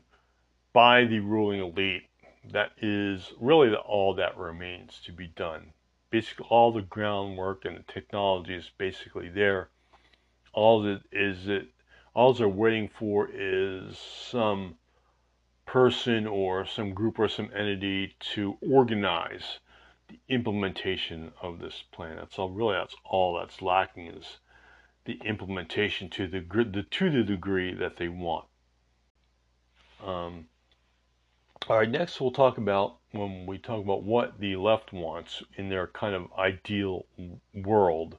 [0.74, 2.04] by the ruling elite.
[2.52, 5.74] That is really the, all that remains to be done.
[6.10, 9.70] Basically, all the groundwork and the technology is basically there.
[10.54, 11.68] All that is it,
[12.14, 14.76] all they're waiting for is some
[15.66, 19.60] person or some group or some entity to organize
[20.08, 22.16] the implementation of this plan.
[22.16, 22.50] That's all.
[22.50, 24.38] Really, that's all that's lacking is
[25.08, 28.46] the implementation to the, the to the degree that they want.
[30.06, 30.48] Um,
[31.68, 35.70] all right, next we'll talk about when we talk about what the left wants in
[35.70, 37.06] their kind of ideal
[37.54, 38.18] world,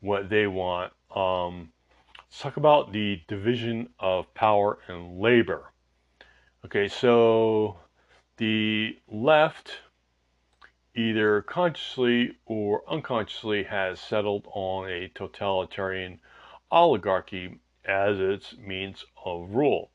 [0.00, 0.92] what they want.
[1.14, 1.72] Um,
[2.16, 5.72] let's talk about the division of power and labor.
[6.64, 7.76] Okay, so
[8.36, 9.72] the left
[10.94, 16.20] either consciously or unconsciously has settled on a totalitarian
[16.70, 19.90] oligarchy as its means of rule.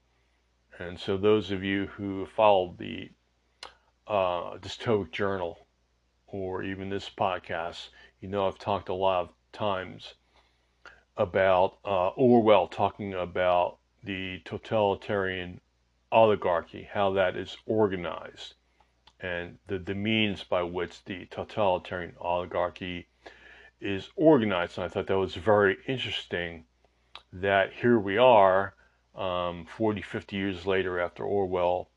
[0.80, 3.12] And so, those of you who followed the
[4.08, 5.68] uh, Dystopic Journal
[6.28, 10.16] or even this podcast, you know I've talked a lot of times
[11.16, 15.62] about uh, Orwell talking about the totalitarian
[16.12, 18.54] oligarchy, how that is organized
[19.20, 23.08] and the, the means by which the totalitarian oligarchy
[23.82, 24.78] is organized.
[24.78, 26.66] And I thought that was very interesting
[27.34, 28.74] that here we are,
[29.16, 31.90] um, 40, 50 years later after Orwell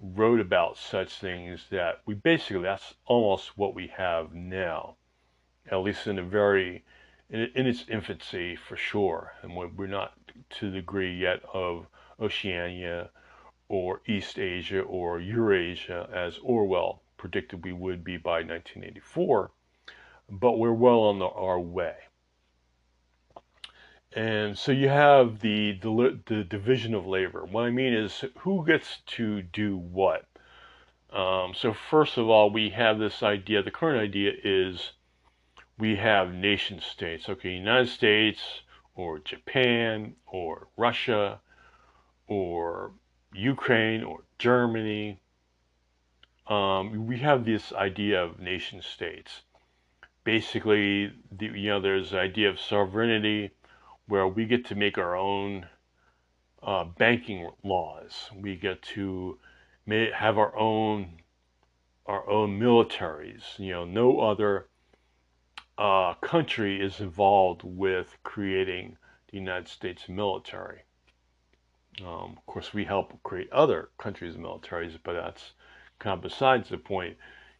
[0.00, 4.96] wrote about such things, that we basically, that's almost what we have now,
[5.70, 6.84] at least in a very,
[7.28, 9.32] in, in its infancy for sure.
[9.42, 10.12] And we're not
[10.50, 11.86] to the degree yet of
[12.20, 13.10] Oceania
[13.68, 19.50] or Eastasia or Eurasia as Orwell predicted we would be by 1984,
[20.30, 21.96] but we're well on the, our way.
[24.14, 27.44] And so you have the, the, the division of labor.
[27.44, 30.24] What I mean is who gets to do what.
[31.12, 33.62] Um, so first of all, we have this idea.
[33.62, 34.92] The current idea is
[35.78, 37.28] we have nation states.
[37.28, 38.62] Okay, United States
[38.94, 41.40] or Japan or Russia
[42.26, 42.92] or
[43.34, 45.20] Ukraine or Germany.
[46.46, 49.42] Um, we have this idea of nation states.
[50.24, 53.50] Basically, the, you know, there's the idea of sovereignty
[54.06, 55.66] where we get to make our own
[56.62, 58.30] uh, banking laws.
[58.34, 59.38] We get to
[59.84, 61.20] may, have our own
[62.06, 63.58] our own militaries.
[63.58, 64.68] You know, no other
[65.76, 68.96] uh, country is involved with creating
[69.30, 70.84] the United States military
[72.00, 75.52] Um, of course, we help create other countries' militaries, but that's
[75.98, 77.16] kind of besides the point.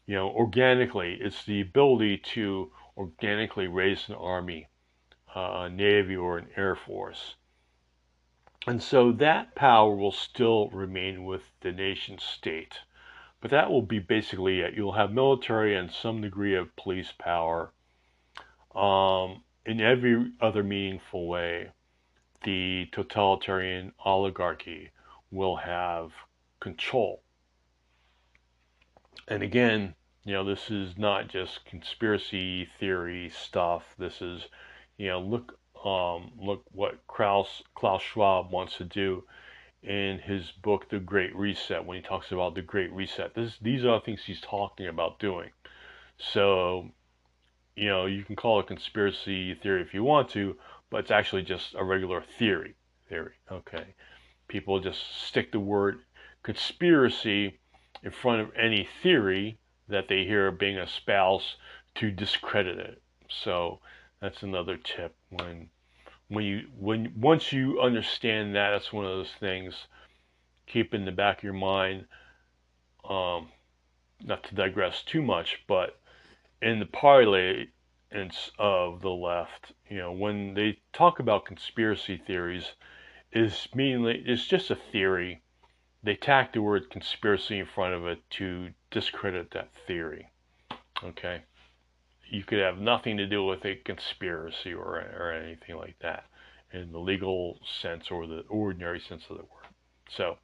[0.06, 4.68] You know, organically, it's the ability to organically raise an army,
[5.34, 7.36] uh, a navy, or an air force.
[8.66, 12.80] And so that power will still remain with the nation state.
[13.40, 14.74] But that will be basically it.
[14.74, 17.72] You'll have military and some degree of police power.
[18.74, 21.70] Um, in every other meaningful way,
[22.44, 24.90] the totalitarian oligarchy
[25.30, 26.12] will have
[26.60, 27.22] control.
[29.26, 33.94] And again, you know, this is not just conspiracy theory stuff.
[33.98, 34.46] This is,
[34.96, 39.24] you know, look, um, look what Klaus Klaus Schwab wants to do
[39.82, 43.34] in his book, The Great Reset, when he talks about the Great Reset.
[43.34, 45.50] This, these are things he's talking about doing.
[46.18, 46.90] So,
[47.76, 50.56] you know, you can call it conspiracy theory if you want to,
[50.90, 52.74] but it's actually just a regular theory.
[53.08, 53.94] Theory, okay.
[54.48, 56.00] People just stick the word
[56.42, 57.58] conspiracy
[58.02, 59.58] in front of any theory
[59.88, 61.56] that they hear being espoused
[61.96, 63.02] to discredit it.
[63.28, 63.80] So
[64.20, 65.68] that's another tip when
[66.28, 69.86] when you when once you understand that that's one of those things
[70.66, 72.04] keep in the back of your mind
[73.08, 73.48] um,
[74.22, 75.98] not to digress too much but
[76.60, 76.86] in the
[78.58, 82.72] of the left you know when they talk about conspiracy theories
[83.32, 85.42] is mainly it's just a theory
[86.02, 90.30] they tack the word conspiracy in front of it to discredit that theory
[91.04, 91.42] okay
[92.30, 96.24] you could have nothing to do with a conspiracy or, or anything like that
[96.72, 99.66] in the legal sense or the ordinary sense of the word.
[100.10, 100.38] So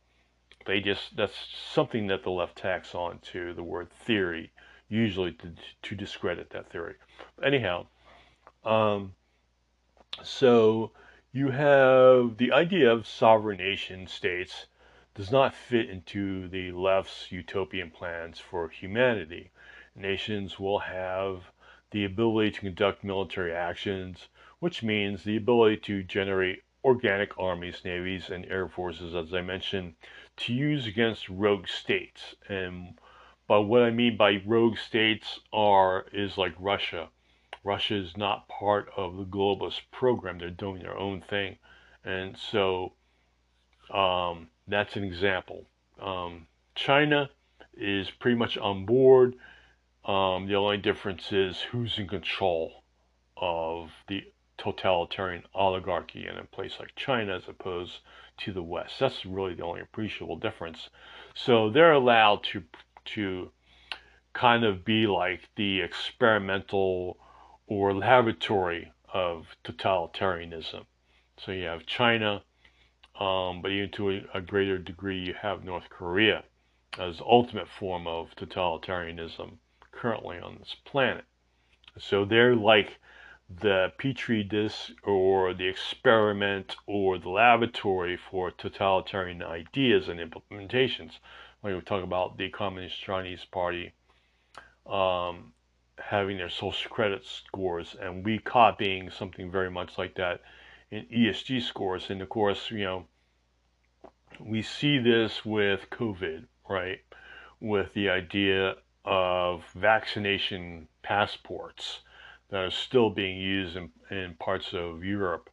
[0.67, 1.35] they just that's
[1.73, 4.53] something that the left tacks on to the word theory,
[4.89, 5.53] usually to,
[5.83, 6.95] to discredit that theory.
[7.43, 7.87] Anyhow,
[8.65, 9.15] um,
[10.23, 10.93] so
[11.33, 14.67] you have the idea of sovereign nation states
[15.15, 19.51] does not fit into the left's utopian plans for humanity.
[19.95, 21.51] Nations will have
[21.91, 28.29] the ability to conduct military actions, which means the ability to generate organic armies, navies,
[28.29, 29.95] and air forces, as I mentioned,
[30.37, 32.35] to use against rogue states.
[32.49, 32.99] And
[33.47, 37.09] but what I mean by rogue states are is like Russia.
[37.63, 40.39] Russia is not part of the globalist program.
[40.39, 41.59] They're doing their own thing,
[42.05, 42.93] and so
[43.93, 45.67] um, that's an example.
[46.01, 47.31] Um, China
[47.77, 49.35] is pretty much on board.
[50.05, 52.85] Um, the only difference is who's in control
[53.37, 54.25] of the
[54.57, 58.01] totalitarian oligarchy in a place like China as opposed
[58.39, 58.95] to the West.
[59.01, 60.91] That's really the only appreciable difference.
[61.35, 62.63] So they're allowed to
[63.05, 63.51] to
[64.33, 67.19] kind of be like the experimental
[67.67, 70.85] or laboratory of totalitarianism.
[71.39, 72.43] So you have China,
[73.19, 76.45] um, but even to a, a, greater degree, you have North Korea
[76.99, 79.59] as ultimate form of totalitarianism
[79.93, 81.25] currently on this planet.
[81.99, 82.99] So they're like
[83.49, 91.19] the petri dish or the experiment or the laboratory for totalitarian ideas and implementations.
[91.65, 93.95] When we talk about the Communist Chinese Party
[94.85, 95.55] um,
[95.99, 100.43] having their social credit scores and we copying something very much like that
[100.91, 102.11] in ESG scores.
[102.11, 103.07] And of course, you know,
[104.39, 106.99] we see this with COVID, right?
[107.61, 108.75] With the idea
[109.07, 112.01] of vaccination passports
[112.51, 115.49] that are still being used in, in parts of Europe,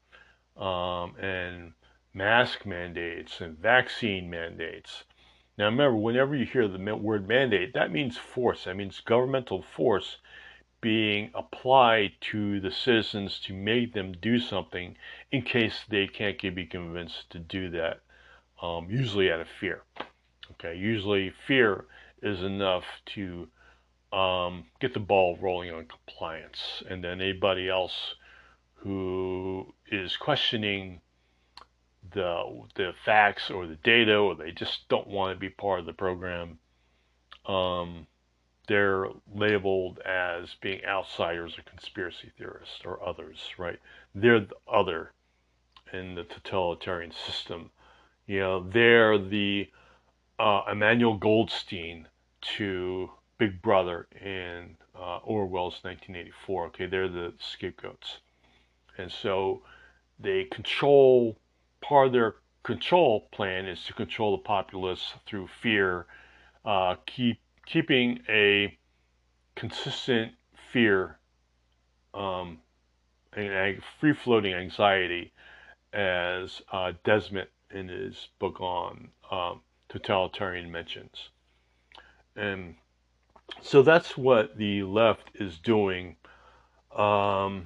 [0.58, 1.72] um, and
[2.14, 5.06] mask mandates and vaccine mandates.
[5.62, 8.64] Now, remember, whenever you hear the word mandate, that means force.
[8.64, 10.18] That means governmental force
[10.82, 14.98] being applied to the citizens to make them do something
[15.32, 18.00] in case they can't be convinced to do that,
[18.60, 19.84] um, usually out of fear.
[20.54, 21.86] Okay, usually fear
[22.24, 23.48] is enough to
[24.12, 26.82] um, get the ball rolling on compliance.
[26.90, 28.16] And then anybody else
[28.78, 31.02] who is questioning
[32.14, 35.86] the the facts or the data, or they just don't want to be part of
[35.86, 36.60] the program,
[37.46, 38.08] um,
[38.68, 43.80] they're labeled as being outsiders or conspiracy theorists or others, right?
[44.16, 45.12] They're the other
[45.94, 47.72] in the totalitarian system.
[48.28, 49.70] You know, they're the
[50.40, 52.08] uh, Emmanuel Goldstein
[52.58, 56.68] to Big Brother in uh, Orwell's 1984.
[56.68, 58.20] Okay, they're the scapegoats,
[58.98, 59.64] and so
[60.20, 61.38] they control.
[61.82, 66.06] Part of their control plan is to control the populace through fear,
[66.64, 68.78] uh, keep keeping a
[69.56, 70.34] consistent
[70.72, 71.18] fear,
[72.14, 72.60] um,
[73.34, 75.32] and free floating anxiety,
[75.94, 81.30] as uh, Desmet in his book on um, totalitarian mentions.
[82.36, 82.76] And
[83.62, 86.16] so that's what the left is doing.
[86.96, 87.66] Um,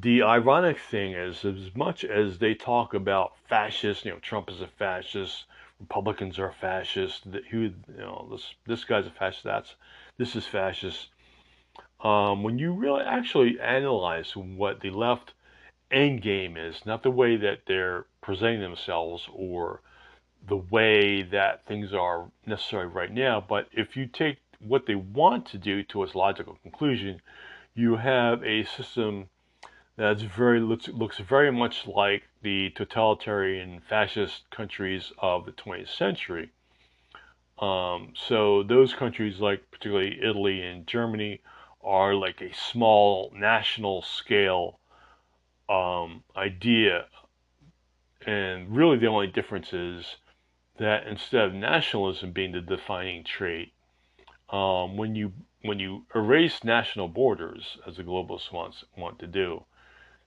[0.00, 4.60] the ironic thing is, as much as they talk about fascists, you know, Trump is
[4.60, 5.44] a fascist,
[5.78, 9.76] Republicans are fascist, that who, you know, this this guy's a fascist, that's
[10.18, 11.10] this is fascist.
[12.00, 15.32] Um, when you really actually analyze what the left
[15.92, 19.80] end game is, not the way that they're presenting themselves or
[20.46, 25.46] the way that things are necessary right now, but if you take what they want
[25.46, 27.20] to do to its logical conclusion,
[27.74, 29.28] you have a system
[29.96, 36.50] that's very looks, looks very much like the totalitarian fascist countries of the 20th century.
[37.58, 41.40] Um, so those countries, like particularly Italy and Germany,
[41.82, 44.80] are like a small national scale
[45.68, 47.06] um, idea,
[48.26, 50.16] and really the only difference is
[50.78, 53.72] that instead of nationalism being the defining trait,
[54.50, 55.32] um, when you
[55.62, 59.64] when you erase national borders, as the globalists wants, want to do,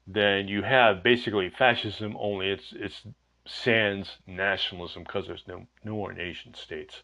[0.08, 2.16] then you have basically fascism.
[2.18, 3.06] Only it's it's
[3.46, 7.04] sans nationalism because there's no no more nation states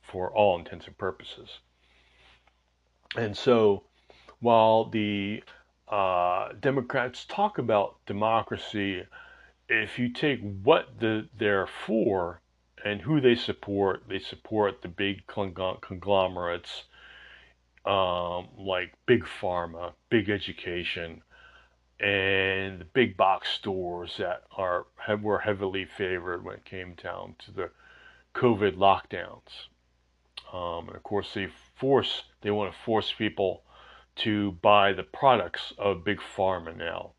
[0.00, 1.58] for all intents and purposes.
[3.16, 3.84] And so,
[4.40, 5.42] while the
[5.88, 9.04] uh, Democrats talk about democracy,
[9.68, 12.40] if you take what the, they're for
[12.84, 16.84] and who they support, they support the big conglomerates
[17.86, 21.22] um, like big pharma, big education,
[22.04, 24.86] and the big box stores that are
[25.22, 27.70] were heavily favored when it came down to the
[28.34, 29.68] COVID lockdowns.
[30.52, 33.62] Um, and of course, they force they want to force people
[34.16, 37.12] to buy the products of big pharma now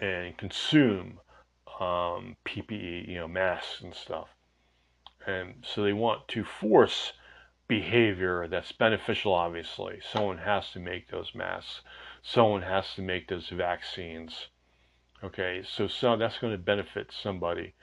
[0.00, 1.20] and consume
[1.80, 4.28] um, PPE, you know, masks and stuff.
[5.26, 7.12] And so they want to force
[7.68, 10.00] behavior that's beneficial, obviously.
[10.12, 11.82] Someone has to make those masks,
[12.22, 14.48] someone has to make those vaccines.
[15.22, 17.74] Okay, so, so that's going to benefit somebody.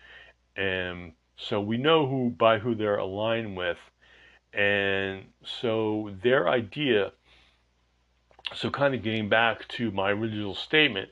[0.56, 3.78] And so we know who by who they're aligned with.
[4.54, 7.12] And so their idea,
[8.54, 11.10] so kind of getting back to my original statement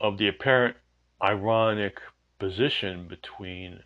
[0.00, 0.76] of the apparent
[1.22, 2.00] ironic
[2.38, 3.80] position between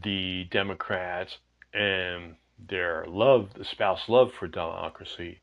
[0.00, 1.38] the Democrats
[1.72, 2.36] and
[2.68, 5.40] their love, the spouse love for democracy,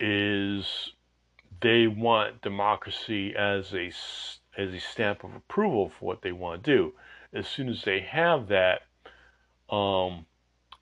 [0.00, 0.92] is
[1.60, 3.92] they want democracy as a
[4.56, 6.92] as a stamp of approval for what they want to do.
[7.32, 8.82] As soon as they have that,
[9.68, 10.26] um,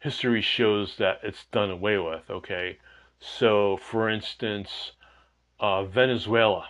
[0.00, 2.28] history shows that it's done away with.
[2.28, 2.78] Okay,
[3.18, 4.92] so for instance,
[5.60, 6.66] uh, Venezuela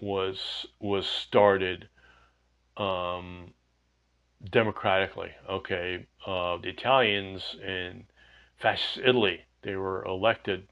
[0.00, 1.88] was was started
[2.76, 3.52] um,
[4.50, 5.32] democratically.
[5.48, 8.04] Okay, uh, the Italians in
[8.56, 10.68] fascist Italy they were elected.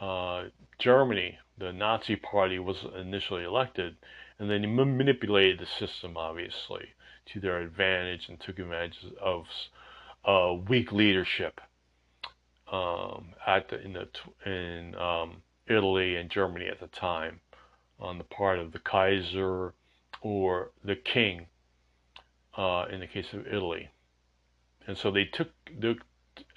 [0.00, 0.44] Uh,
[0.78, 3.96] Germany, the Nazi Party was initially elected,
[4.38, 6.88] and then they manipulated the system obviously
[7.26, 9.44] to their advantage and took advantage of
[10.24, 11.60] uh, weak leadership
[12.72, 14.08] um, at the, in the
[14.50, 17.40] in um, Italy and Germany at the time
[18.00, 19.74] on the part of the Kaiser
[20.22, 21.46] or the king
[22.56, 23.90] uh, in the case of Italy.
[24.86, 25.96] And so they took, the,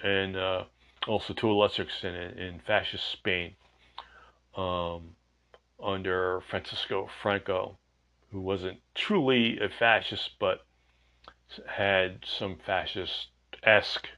[0.02, 0.64] and uh,
[1.06, 3.54] also to a lesser extent in, in fascist Spain
[4.56, 5.16] um,
[5.82, 7.78] under Francisco Franco,
[8.30, 10.64] who wasn't truly a fascist but
[11.66, 13.28] had some fascist
[13.62, 14.08] esque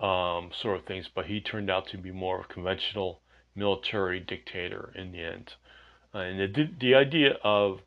[0.00, 3.20] um, sort of things, but he turned out to be more of a conventional
[3.54, 5.54] military dictator in the end.
[6.14, 7.80] Uh, and the, the idea of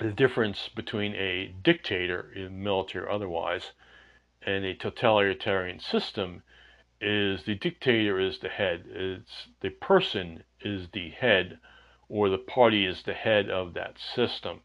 [0.00, 3.72] the difference between a dictator, in military or otherwise,
[4.42, 6.42] and a totalitarian system
[7.00, 8.84] is the dictator is the head.
[8.88, 11.58] It's the person is the head,
[12.08, 14.60] or the party is the head of that system.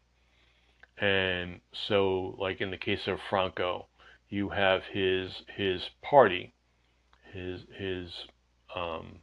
[0.98, 3.86] And so, like in the case of Franco,
[4.28, 6.54] you have his his party,
[7.32, 8.12] his his
[8.74, 9.20] um,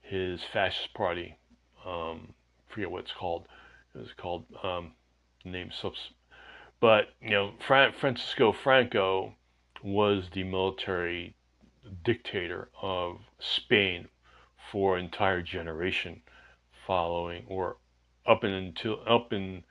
[0.00, 1.38] his fascist party.
[1.86, 2.34] Um,
[2.68, 3.46] forget what it's called.
[3.94, 4.92] It's called um,
[5.44, 6.10] name slips.
[6.80, 9.34] But you know, Fra- Francisco Franco
[9.82, 11.34] was the military
[11.88, 14.08] dictator of Spain
[14.70, 16.22] for an entire generation,
[16.86, 17.76] following or
[18.26, 19.64] up until up in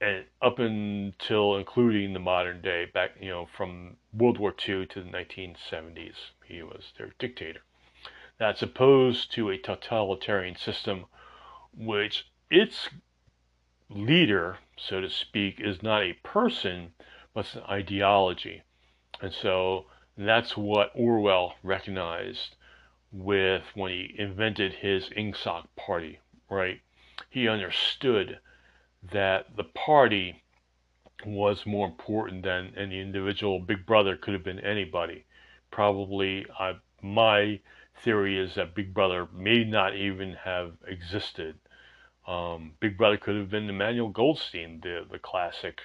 [0.00, 5.02] and up until including the modern day, back you know from World War II to
[5.02, 7.60] the 1970s, he was their dictator.
[8.38, 11.06] That's opposed to a totalitarian system,
[11.72, 12.88] which its
[13.88, 16.94] leader, so to speak, is not a person,
[17.32, 18.62] but an ideology.
[19.20, 19.86] And so
[20.16, 22.56] that's what Orwell recognized
[23.12, 26.80] with when he invented his Ingsoc party, right?
[27.30, 28.38] He understood
[29.12, 30.42] that the party
[31.26, 33.58] was more important than any individual.
[33.60, 35.24] Big Brother could have been anybody.
[35.70, 37.60] Probably, uh, my
[38.02, 41.56] theory is that Big Brother may not even have existed.
[42.26, 45.80] Um, Big Brother could have been Emmanuel Goldstein, the the classic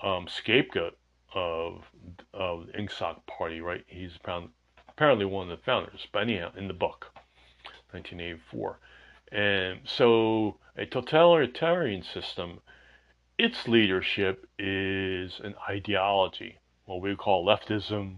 [0.00, 0.97] um, scapegoat
[1.34, 1.84] of
[2.32, 3.84] of the Ingsoc Party, right?
[3.86, 4.18] He's
[4.88, 7.12] apparently one of the founders, but anyhow, in the book,
[7.90, 8.78] 1984.
[9.30, 12.60] And so, a totalitarian system,
[13.36, 18.16] its leadership is an ideology, what we call leftism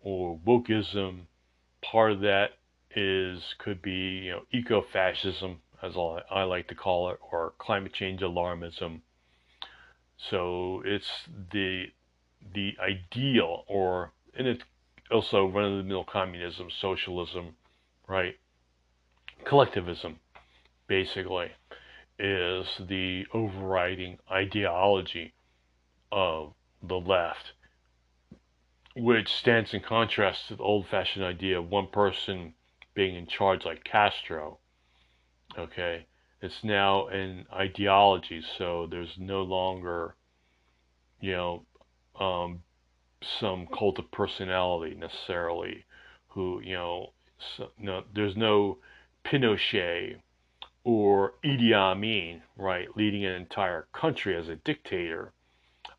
[0.00, 1.26] or wokeism.
[1.82, 2.52] Part of that
[2.94, 8.20] is could be you know eco-fascism, as I like to call it, or climate change
[8.20, 9.00] alarmism.
[10.18, 11.10] So it's
[11.52, 11.86] the
[12.54, 14.64] the ideal, or and it's
[15.10, 17.56] also run-of-the-mill communism, socialism,
[18.06, 18.36] right?
[19.44, 20.20] Collectivism,
[20.86, 21.50] basically,
[22.18, 25.32] is the overriding ideology
[26.12, 27.52] of the left,
[28.94, 32.54] which stands in contrast to the old-fashioned idea of one person
[32.94, 34.58] being in charge, like Castro.
[35.58, 36.06] Okay,
[36.40, 40.14] it's now an ideology, so there's no longer,
[41.20, 41.64] you know,
[42.18, 42.62] um,
[43.40, 45.84] some cult of personality necessarily
[46.28, 47.12] who, you know,
[47.56, 48.78] so, no, there's no
[49.24, 50.16] Pinochet
[50.84, 55.32] or Idi Amin, right, leading an entire country as a dictator.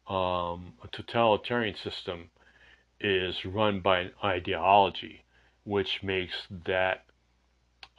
[0.08, 2.30] Um, a totalitarian system
[3.00, 5.24] is run by an ideology,
[5.64, 6.34] which makes
[6.66, 7.06] that,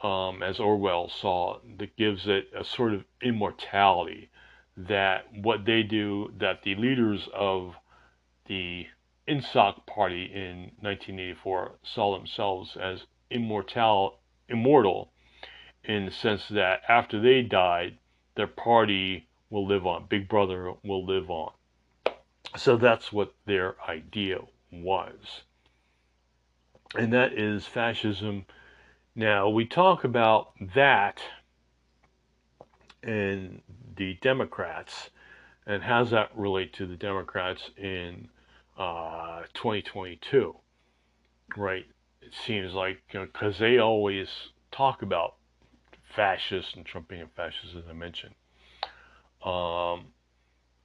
[0.01, 4.29] um, as Orwell saw, that gives it a sort of immortality.
[4.75, 7.75] That what they do, that the leaders of
[8.45, 8.87] the
[9.27, 14.19] Ingsoc Party in 1984 saw themselves as immortal,
[14.49, 15.11] immortal
[15.83, 17.97] in the sense that after they died,
[18.35, 20.05] their party will live on.
[20.09, 21.51] Big Brother will live on.
[22.57, 24.39] So that's what their idea
[24.71, 25.43] was.
[26.95, 28.45] And that is fascism.
[29.15, 31.21] Now, we talk about that
[33.01, 33.61] and
[33.95, 35.09] the Democrats,
[35.65, 38.29] and how does that relate to the Democrats in
[38.77, 40.55] uh, 2022,
[41.57, 41.85] right?
[42.21, 44.29] It seems like because you know, they always
[44.71, 45.35] talk about
[46.15, 48.35] fascists and Trump being a fascist, as I mentioned,
[49.43, 50.07] um,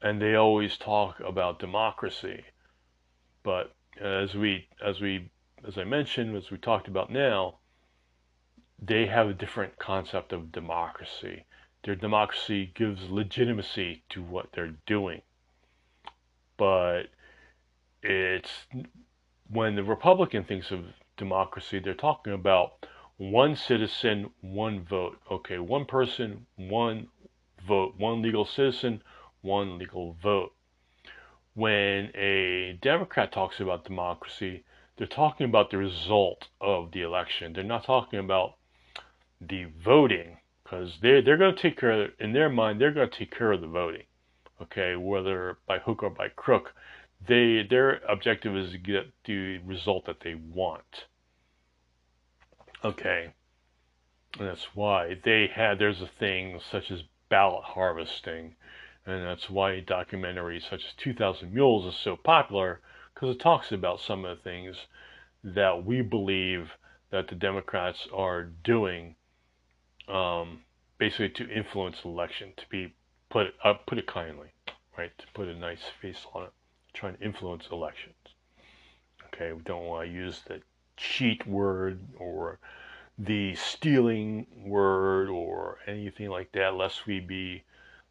[0.03, 2.45] and they always talk about democracy.
[3.43, 5.31] But as we, as we,
[5.67, 7.59] as I mentioned, as we talked about now,
[8.81, 11.45] they have a different concept of democracy.
[11.85, 15.23] Their democracy gives legitimacy to what they're doing,
[16.57, 17.05] but
[18.03, 18.51] it's
[19.51, 20.85] when the Republican thinks of
[21.17, 22.87] democracy, they're talking about
[23.17, 25.19] one citizen, one vote.
[25.31, 27.09] Okay, one person, one
[27.67, 29.03] vote, one legal citizen,
[29.43, 30.53] one legal vote.
[31.55, 34.65] When a Democrat talks about democracy,
[34.97, 37.53] they're talking about the result of the election.
[37.53, 38.55] They're not talking about
[39.41, 43.09] the voting because they're, they're going to take care of, in their mind, they're going
[43.09, 44.05] to take care of the voting.
[44.61, 46.75] Okay, whether by hook or by crook
[47.27, 51.07] they their objective is to get the result that they want.
[52.85, 53.35] Okay.
[54.39, 58.55] And that's why they had there's a thing such as ballot harvesting,
[59.05, 62.81] and that's why documentaries such as 2000 Mules is so popular
[63.13, 64.77] because it talks about some of the things
[65.43, 66.73] that we believe
[67.11, 69.17] that the Democrats are doing,
[70.09, 70.61] um,
[70.99, 72.53] basically to influence election.
[72.57, 72.95] To be
[73.29, 74.53] put uh, put it kindly,
[74.97, 75.17] right?
[75.19, 76.53] To put a nice face on it
[76.99, 78.15] trying to influence elections.
[79.27, 80.61] Okay, we don't want to use the
[80.97, 82.59] cheat word or
[83.19, 87.63] the stealing word or anything like that, lest we be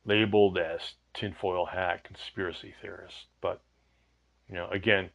[0.05, 3.25] labeled as tinfoil hat conspiracy theorists.
[3.41, 3.61] But
[4.47, 5.09] you know, again,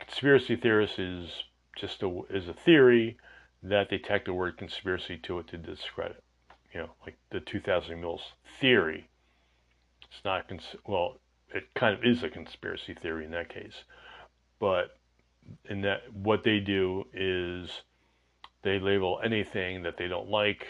[0.00, 1.30] conspiracy theorist is
[1.76, 3.16] just a is a theory
[3.62, 6.22] that they tack the word conspiracy to it to discredit.
[6.74, 9.08] You know, like the 2000 Mules theory.
[10.10, 11.18] It's not cons- well
[11.54, 13.84] it kind of is a conspiracy theory in that case.
[14.58, 14.96] But
[15.68, 17.70] in that, what they do is
[18.62, 20.66] they label anything that they don't like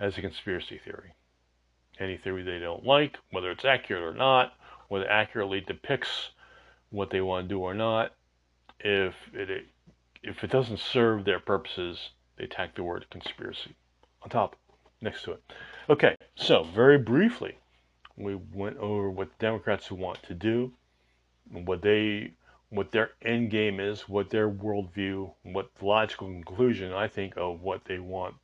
[0.00, 1.12] as a conspiracy theory.
[1.98, 4.52] Any theory they don't like, whether it's accurate or not,
[4.88, 6.30] whether it accurately depicts
[6.90, 8.12] what they want to do or not,
[8.80, 9.66] if it
[10.22, 13.74] if it doesn't serve their purposes, they tack the word conspiracy
[14.22, 14.56] on top,
[15.00, 15.42] next to it.
[15.88, 17.58] Okay, so very briefly,
[18.16, 20.72] We went over what Democrats want to do,
[21.50, 22.32] what they,
[22.70, 27.60] what their end game is, what their worldview, what the logical conclusion I think of
[27.60, 28.36] what they want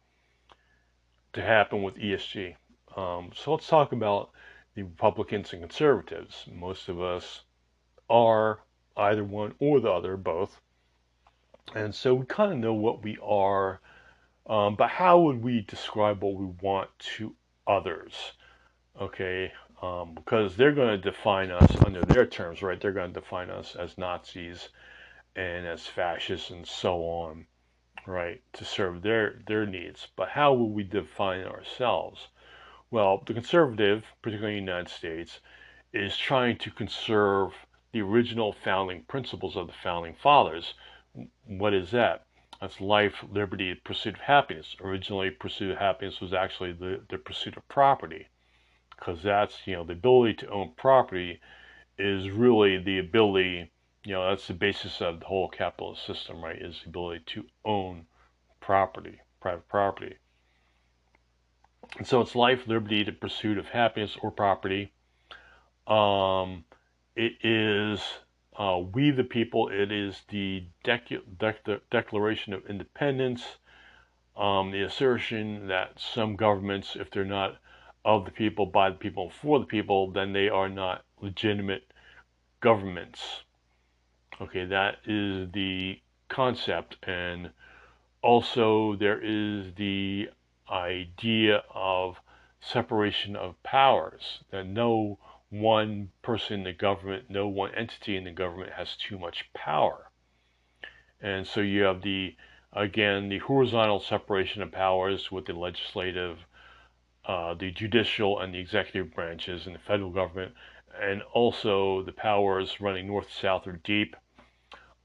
[1.33, 2.57] to happen with ESG.
[2.97, 4.31] Um, so let's talk about
[4.75, 6.47] the Republicans and conservatives.
[6.53, 7.43] Most of us
[8.09, 8.61] are
[8.97, 10.61] either one or the other, both.
[11.75, 13.81] And so we kind of know what we are,
[14.47, 17.35] um, but how would we describe what we want to
[17.66, 18.33] others?
[19.01, 22.80] Okay, um, because they're going to define us under their terms, right?
[22.80, 24.68] They're going to define us as Nazis
[25.34, 27.47] and as fascists and so on,
[28.07, 30.09] right, to serve their their needs.
[30.14, 32.28] But how will we define ourselves?
[32.90, 35.40] Well, the conservative, particularly in the United States,
[35.95, 37.53] is trying to conserve
[37.93, 40.74] the original founding principles of the founding fathers.
[41.47, 42.26] What is that?
[42.61, 44.76] That's life, liberty, pursuit of happiness.
[44.80, 48.28] Originally, pursuit of happiness was actually the, the pursuit of property,
[49.03, 51.40] because that's, you know, the ability to own property
[51.98, 53.72] is really the ability,
[54.05, 56.61] you know, that's the basis of the whole capitalist system, right?
[56.61, 58.07] Is the ability to own
[58.61, 60.16] property, private property.
[61.98, 64.92] And so it's life, liberty, the pursuit of happiness or property.
[65.88, 66.64] Um,
[67.16, 68.00] it is
[68.57, 69.68] uh, we the people.
[69.68, 73.42] It is the Decu- De- Declaration of Independence.
[74.36, 77.57] Um, the assertion that some governments, if they're not
[78.05, 81.92] of the people, by the people, for the people, then they are not legitimate
[82.61, 83.42] governments.
[84.40, 86.96] Okay, that is the concept.
[87.05, 87.50] And
[88.22, 90.30] also, there is the
[90.70, 92.20] idea of
[92.61, 95.18] separation of powers, that no
[95.50, 100.11] one person in the government, no one entity in the government has too much power.
[101.20, 102.34] And so you have the,
[102.72, 106.38] again, the horizontal separation of powers with the legislative,
[107.25, 110.53] uh, the judicial, and the executive branches in the federal government,
[111.01, 114.16] and also the powers running north, south, or deep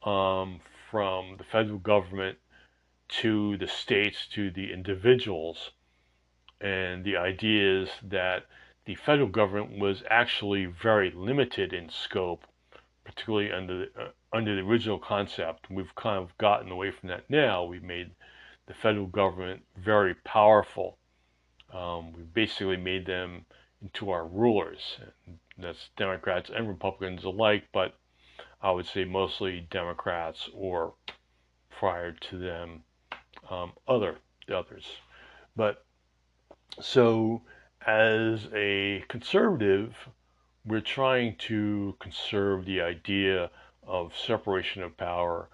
[0.04, 0.60] um,
[0.90, 2.38] from the federal government
[3.08, 5.72] to the states, to the individuals.
[6.60, 8.46] And the idea is that
[8.86, 12.46] the federal government was actually very limited in scope,
[13.04, 15.70] particularly under the, uh, under the original concept.
[15.70, 17.64] We've kind of gotten away from that now.
[17.64, 18.12] We've made
[18.66, 20.98] the federal government very powerful.
[21.74, 23.46] Um, we basically made them
[23.82, 24.98] into our rulers.
[25.26, 27.96] And that's Democrats and Republicans alike, but
[28.62, 30.94] I would say mostly Democrats or
[31.70, 32.84] prior to them
[33.50, 34.86] um, other the others.
[35.56, 35.86] But
[36.82, 37.42] so
[37.86, 39.96] as a conservative,
[40.66, 43.50] we're trying to conserve the idea
[43.86, 45.50] of separation of power.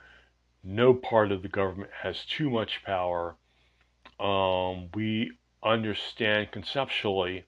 [0.64, 3.36] No part of the government has too much power.
[4.20, 5.32] Um, we
[5.64, 7.45] understand conceptually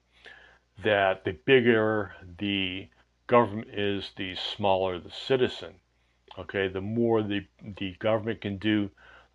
[0.82, 2.88] that the bigger the
[3.26, 5.74] government is, the smaller the citizen.
[6.38, 7.46] Okay, the more the
[7.78, 8.90] the government can do,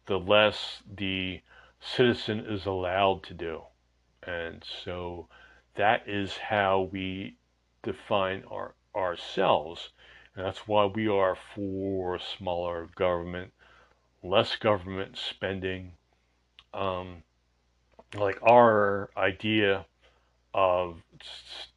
[0.06, 1.42] the less the
[1.80, 3.64] citizen is allowed to do.
[4.24, 5.28] And so
[5.76, 7.38] that is how we
[7.82, 9.90] define our, ourselves.
[10.36, 13.52] And that's why we are for smaller government,
[14.24, 15.94] less government spending.
[16.74, 17.24] Um,
[18.16, 19.86] like our idea
[20.54, 21.02] of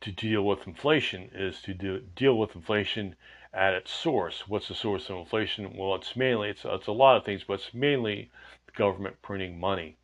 [0.00, 3.14] to deal with inflation is to do, deal with inflation
[3.52, 4.48] at its source.
[4.48, 5.76] What's the source of inflation?
[5.76, 8.30] Well, it's mainly it's it's a lot of things, but it's mainly
[8.66, 9.96] the government printing money.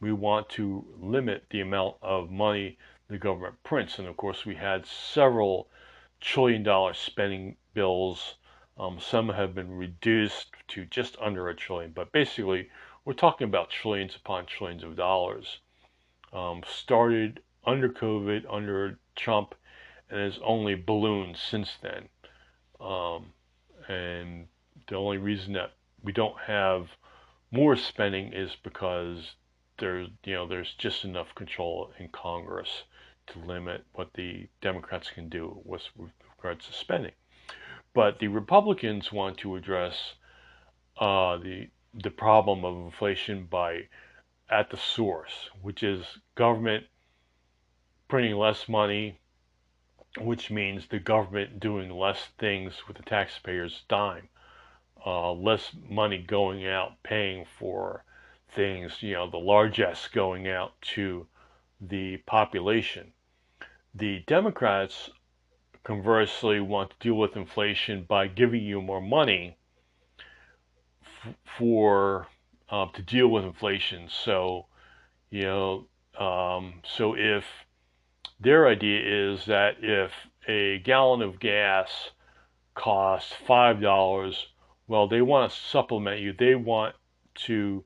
[0.00, 4.54] We want to limit the amount of money the government prints, and of course, we
[4.54, 5.68] had several
[6.20, 8.36] trillion dollar spending bills.
[8.78, 12.70] Um, some have been reduced to just under a trillion, but basically,
[13.08, 15.60] we're talking about trillions upon trillions of dollars.
[16.30, 19.54] Um, started under COVID, under Trump,
[20.10, 22.10] and has only ballooned since then.
[22.78, 23.32] Um,
[23.88, 24.48] and
[24.88, 26.88] the only reason that we don't have
[27.50, 29.36] more spending is because
[29.78, 32.82] there's you know there's just enough control in Congress
[33.28, 35.84] to limit what the Democrats can do with
[36.36, 37.12] regards to spending.
[37.94, 40.12] But the Republicans want to address
[40.98, 43.88] uh, the the problem of inflation by
[44.50, 46.86] at the source, which is government
[48.08, 49.18] printing less money
[50.16, 54.28] which means the government doing less things with the taxpayer's dime,
[55.04, 58.04] uh, less money going out paying for
[58.48, 61.26] things, you know, the largesse going out to
[61.80, 63.12] the population.
[63.94, 65.10] The Democrats,
[65.84, 69.57] conversely, want to deal with inflation by giving you more money
[71.58, 72.28] for
[72.70, 74.08] uh, to deal with inflation.
[74.08, 74.66] So,
[75.30, 75.86] you know,
[76.18, 77.44] um, so if
[78.40, 80.12] their idea is that if
[80.46, 82.10] a gallon of gas
[82.74, 84.36] costs $5,
[84.86, 86.32] well, they want to supplement you.
[86.32, 86.94] They want
[87.46, 87.84] to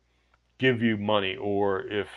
[0.58, 1.34] give you money.
[1.36, 2.08] Or if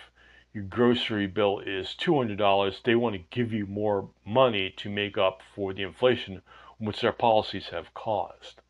[0.54, 5.42] your grocery bill is $200, they want to give you more money to make up
[5.56, 6.42] for the inflation
[6.78, 8.62] which their policies have caused.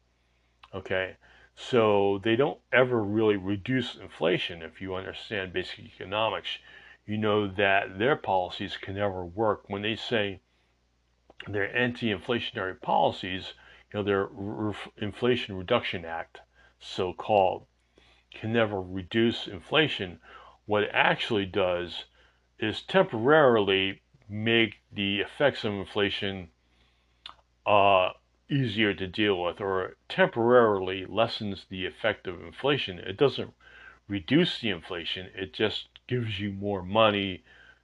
[0.73, 1.17] Okay?
[1.55, 4.61] So they don't ever really reduce inflation.
[4.61, 6.57] If you understand basic economics,
[7.05, 9.69] you know that their policies can never work.
[9.69, 10.41] When they say
[11.47, 13.53] their anti-inflationary policies,
[13.93, 14.29] you know, their
[14.97, 16.41] Inflation Reduction Act,
[16.79, 17.67] so-called,
[18.31, 20.19] can never reduce inflation.
[20.65, 22.05] What it actually does
[22.59, 26.49] is temporarily make the effects of inflation
[27.65, 28.09] uh,
[28.49, 32.99] easier to deal with or temporarily lessens the effect of inflation.
[32.99, 33.53] It doesn't
[34.07, 37.43] reduce the inflation, it just gives you more money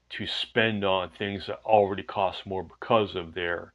[0.09, 3.73] to spend on things that already cost more because of their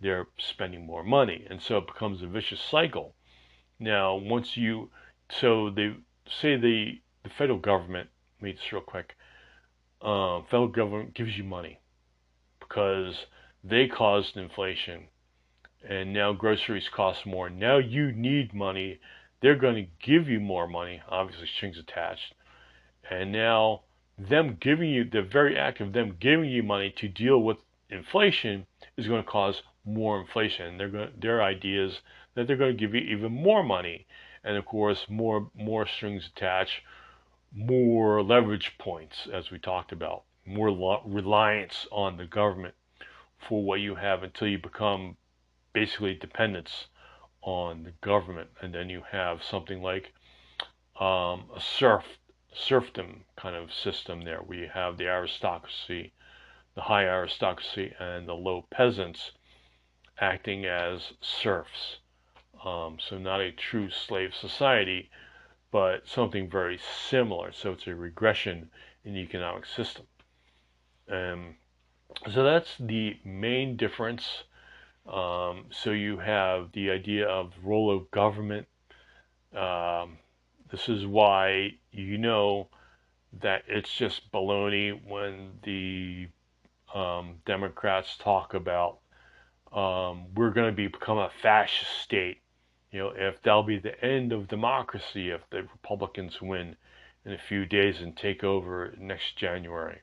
[0.00, 1.44] they're spending more money.
[1.50, 3.14] And so it becomes a vicious cycle.
[3.80, 4.90] Now once you
[5.30, 5.96] so they
[6.28, 8.10] say the the federal government
[8.40, 9.16] let me this real quick
[10.02, 11.80] uh, federal government gives you money
[12.60, 13.26] because
[13.64, 15.08] they caused inflation
[15.88, 17.48] and now groceries cost more.
[17.48, 19.00] Now you need money.
[19.40, 21.00] They're going to give you more money.
[21.08, 22.34] Obviously strings attached.
[23.10, 23.82] And now
[24.18, 27.56] them giving you the very act of them giving you money to deal with
[27.88, 28.66] inflation
[28.98, 30.76] is going to cause more inflation.
[30.76, 32.00] They're going their ideas
[32.34, 34.06] that they're going to give you even more money,
[34.44, 36.82] and of course more more strings attached,
[37.54, 42.74] more leverage points as we talked about, more lo- reliance on the government
[43.38, 45.16] for what you have until you become
[45.72, 46.86] basically dependence
[47.42, 50.12] on the government, and then you have something like
[51.00, 52.04] um, a serf
[52.52, 54.42] serfdom kind of system there.
[54.42, 56.12] We have the aristocracy,
[56.74, 59.32] the high aristocracy, and the low peasants
[60.20, 61.98] acting as serfs.
[62.64, 65.10] Um, so, not a true slave society,
[65.70, 67.52] but something very similar.
[67.52, 68.70] So, it's a regression
[69.04, 70.06] in the economic system.
[71.08, 71.56] Um,
[72.32, 74.44] so, that's the main difference.
[75.08, 78.66] Um, so, you have the idea of the role of government.
[79.56, 80.18] Um,
[80.70, 82.68] this is why you know
[83.40, 86.28] that it's just baloney when the
[86.94, 88.98] um, Democrats talk about
[89.72, 92.38] um, we're going to be become a fascist state.
[92.90, 96.76] You know, if that'll be the end of democracy if the Republicans win
[97.24, 100.00] in a few days and take over next January.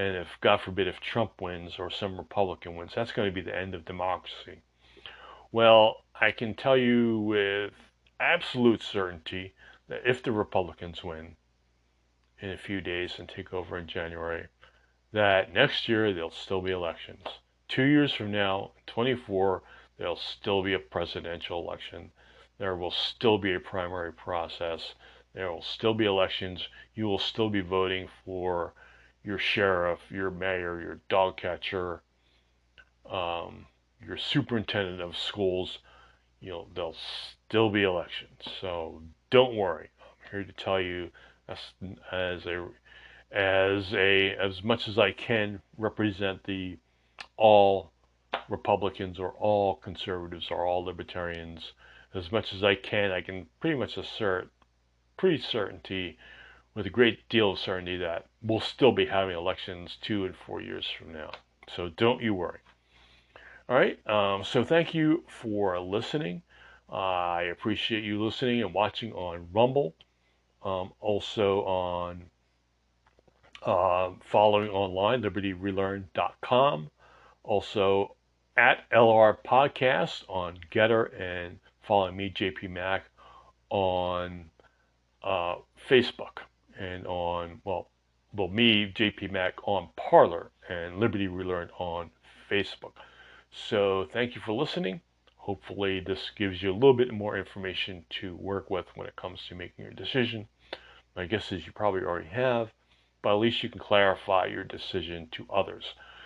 [0.00, 3.42] And if, God forbid, if Trump wins or some Republican wins, that's going to be
[3.42, 4.62] the end of democracy.
[5.52, 7.74] Well, I can tell you with
[8.18, 9.52] absolute certainty
[9.88, 11.36] that if the Republicans win
[12.40, 14.46] in a few days and take over in January,
[15.12, 17.26] that next year there'll still be elections.
[17.68, 19.62] Two years from now, 24,
[19.98, 22.10] there'll still be a presidential election.
[22.56, 24.94] There will still be a primary process.
[25.34, 26.66] There will still be elections.
[26.94, 28.72] You will still be voting for
[29.24, 32.02] your sheriff, your mayor, your dog catcher,
[33.10, 33.66] um,
[34.04, 35.78] your superintendent of schools.
[36.40, 36.96] You know, there'll
[37.48, 38.40] still be elections.
[38.60, 39.90] So don't worry.
[40.00, 41.10] I'm here to tell you
[41.48, 41.58] as,
[42.10, 42.66] as a
[43.32, 46.78] as a as much as I can represent the
[47.36, 47.92] all
[48.48, 51.72] Republicans or all conservatives or all libertarians
[52.14, 53.12] as much as I can.
[53.12, 54.50] I can pretty much assert
[55.16, 56.16] pretty certainty
[56.80, 60.62] with a great deal of certainty that we'll still be having elections two and four
[60.62, 61.30] years from now.
[61.76, 62.60] So don't you worry.
[63.68, 63.98] All right.
[64.08, 66.40] Um, so thank you for listening.
[66.90, 69.94] Uh, I appreciate you listening and watching on Rumble,
[70.62, 72.22] um, also on
[73.62, 76.90] uh, following online, libertyrelearn.com,
[77.44, 78.16] also
[78.56, 83.04] at LR Podcast on GETTR, and following me, JP Mac,
[83.68, 84.46] on
[85.22, 85.56] uh,
[85.86, 86.38] Facebook
[86.80, 87.90] and on, well,
[88.34, 92.10] well, me, JP Mac, on Parler, and Liberty Relearn on
[92.50, 92.94] Facebook.
[93.52, 95.00] So thank you for listening.
[95.36, 99.40] Hopefully, this gives you a little bit more information to work with when it comes
[99.48, 100.48] to making your decision.
[101.14, 102.70] My guess is you probably already have,
[103.20, 105.84] but at least you can clarify your decision to others.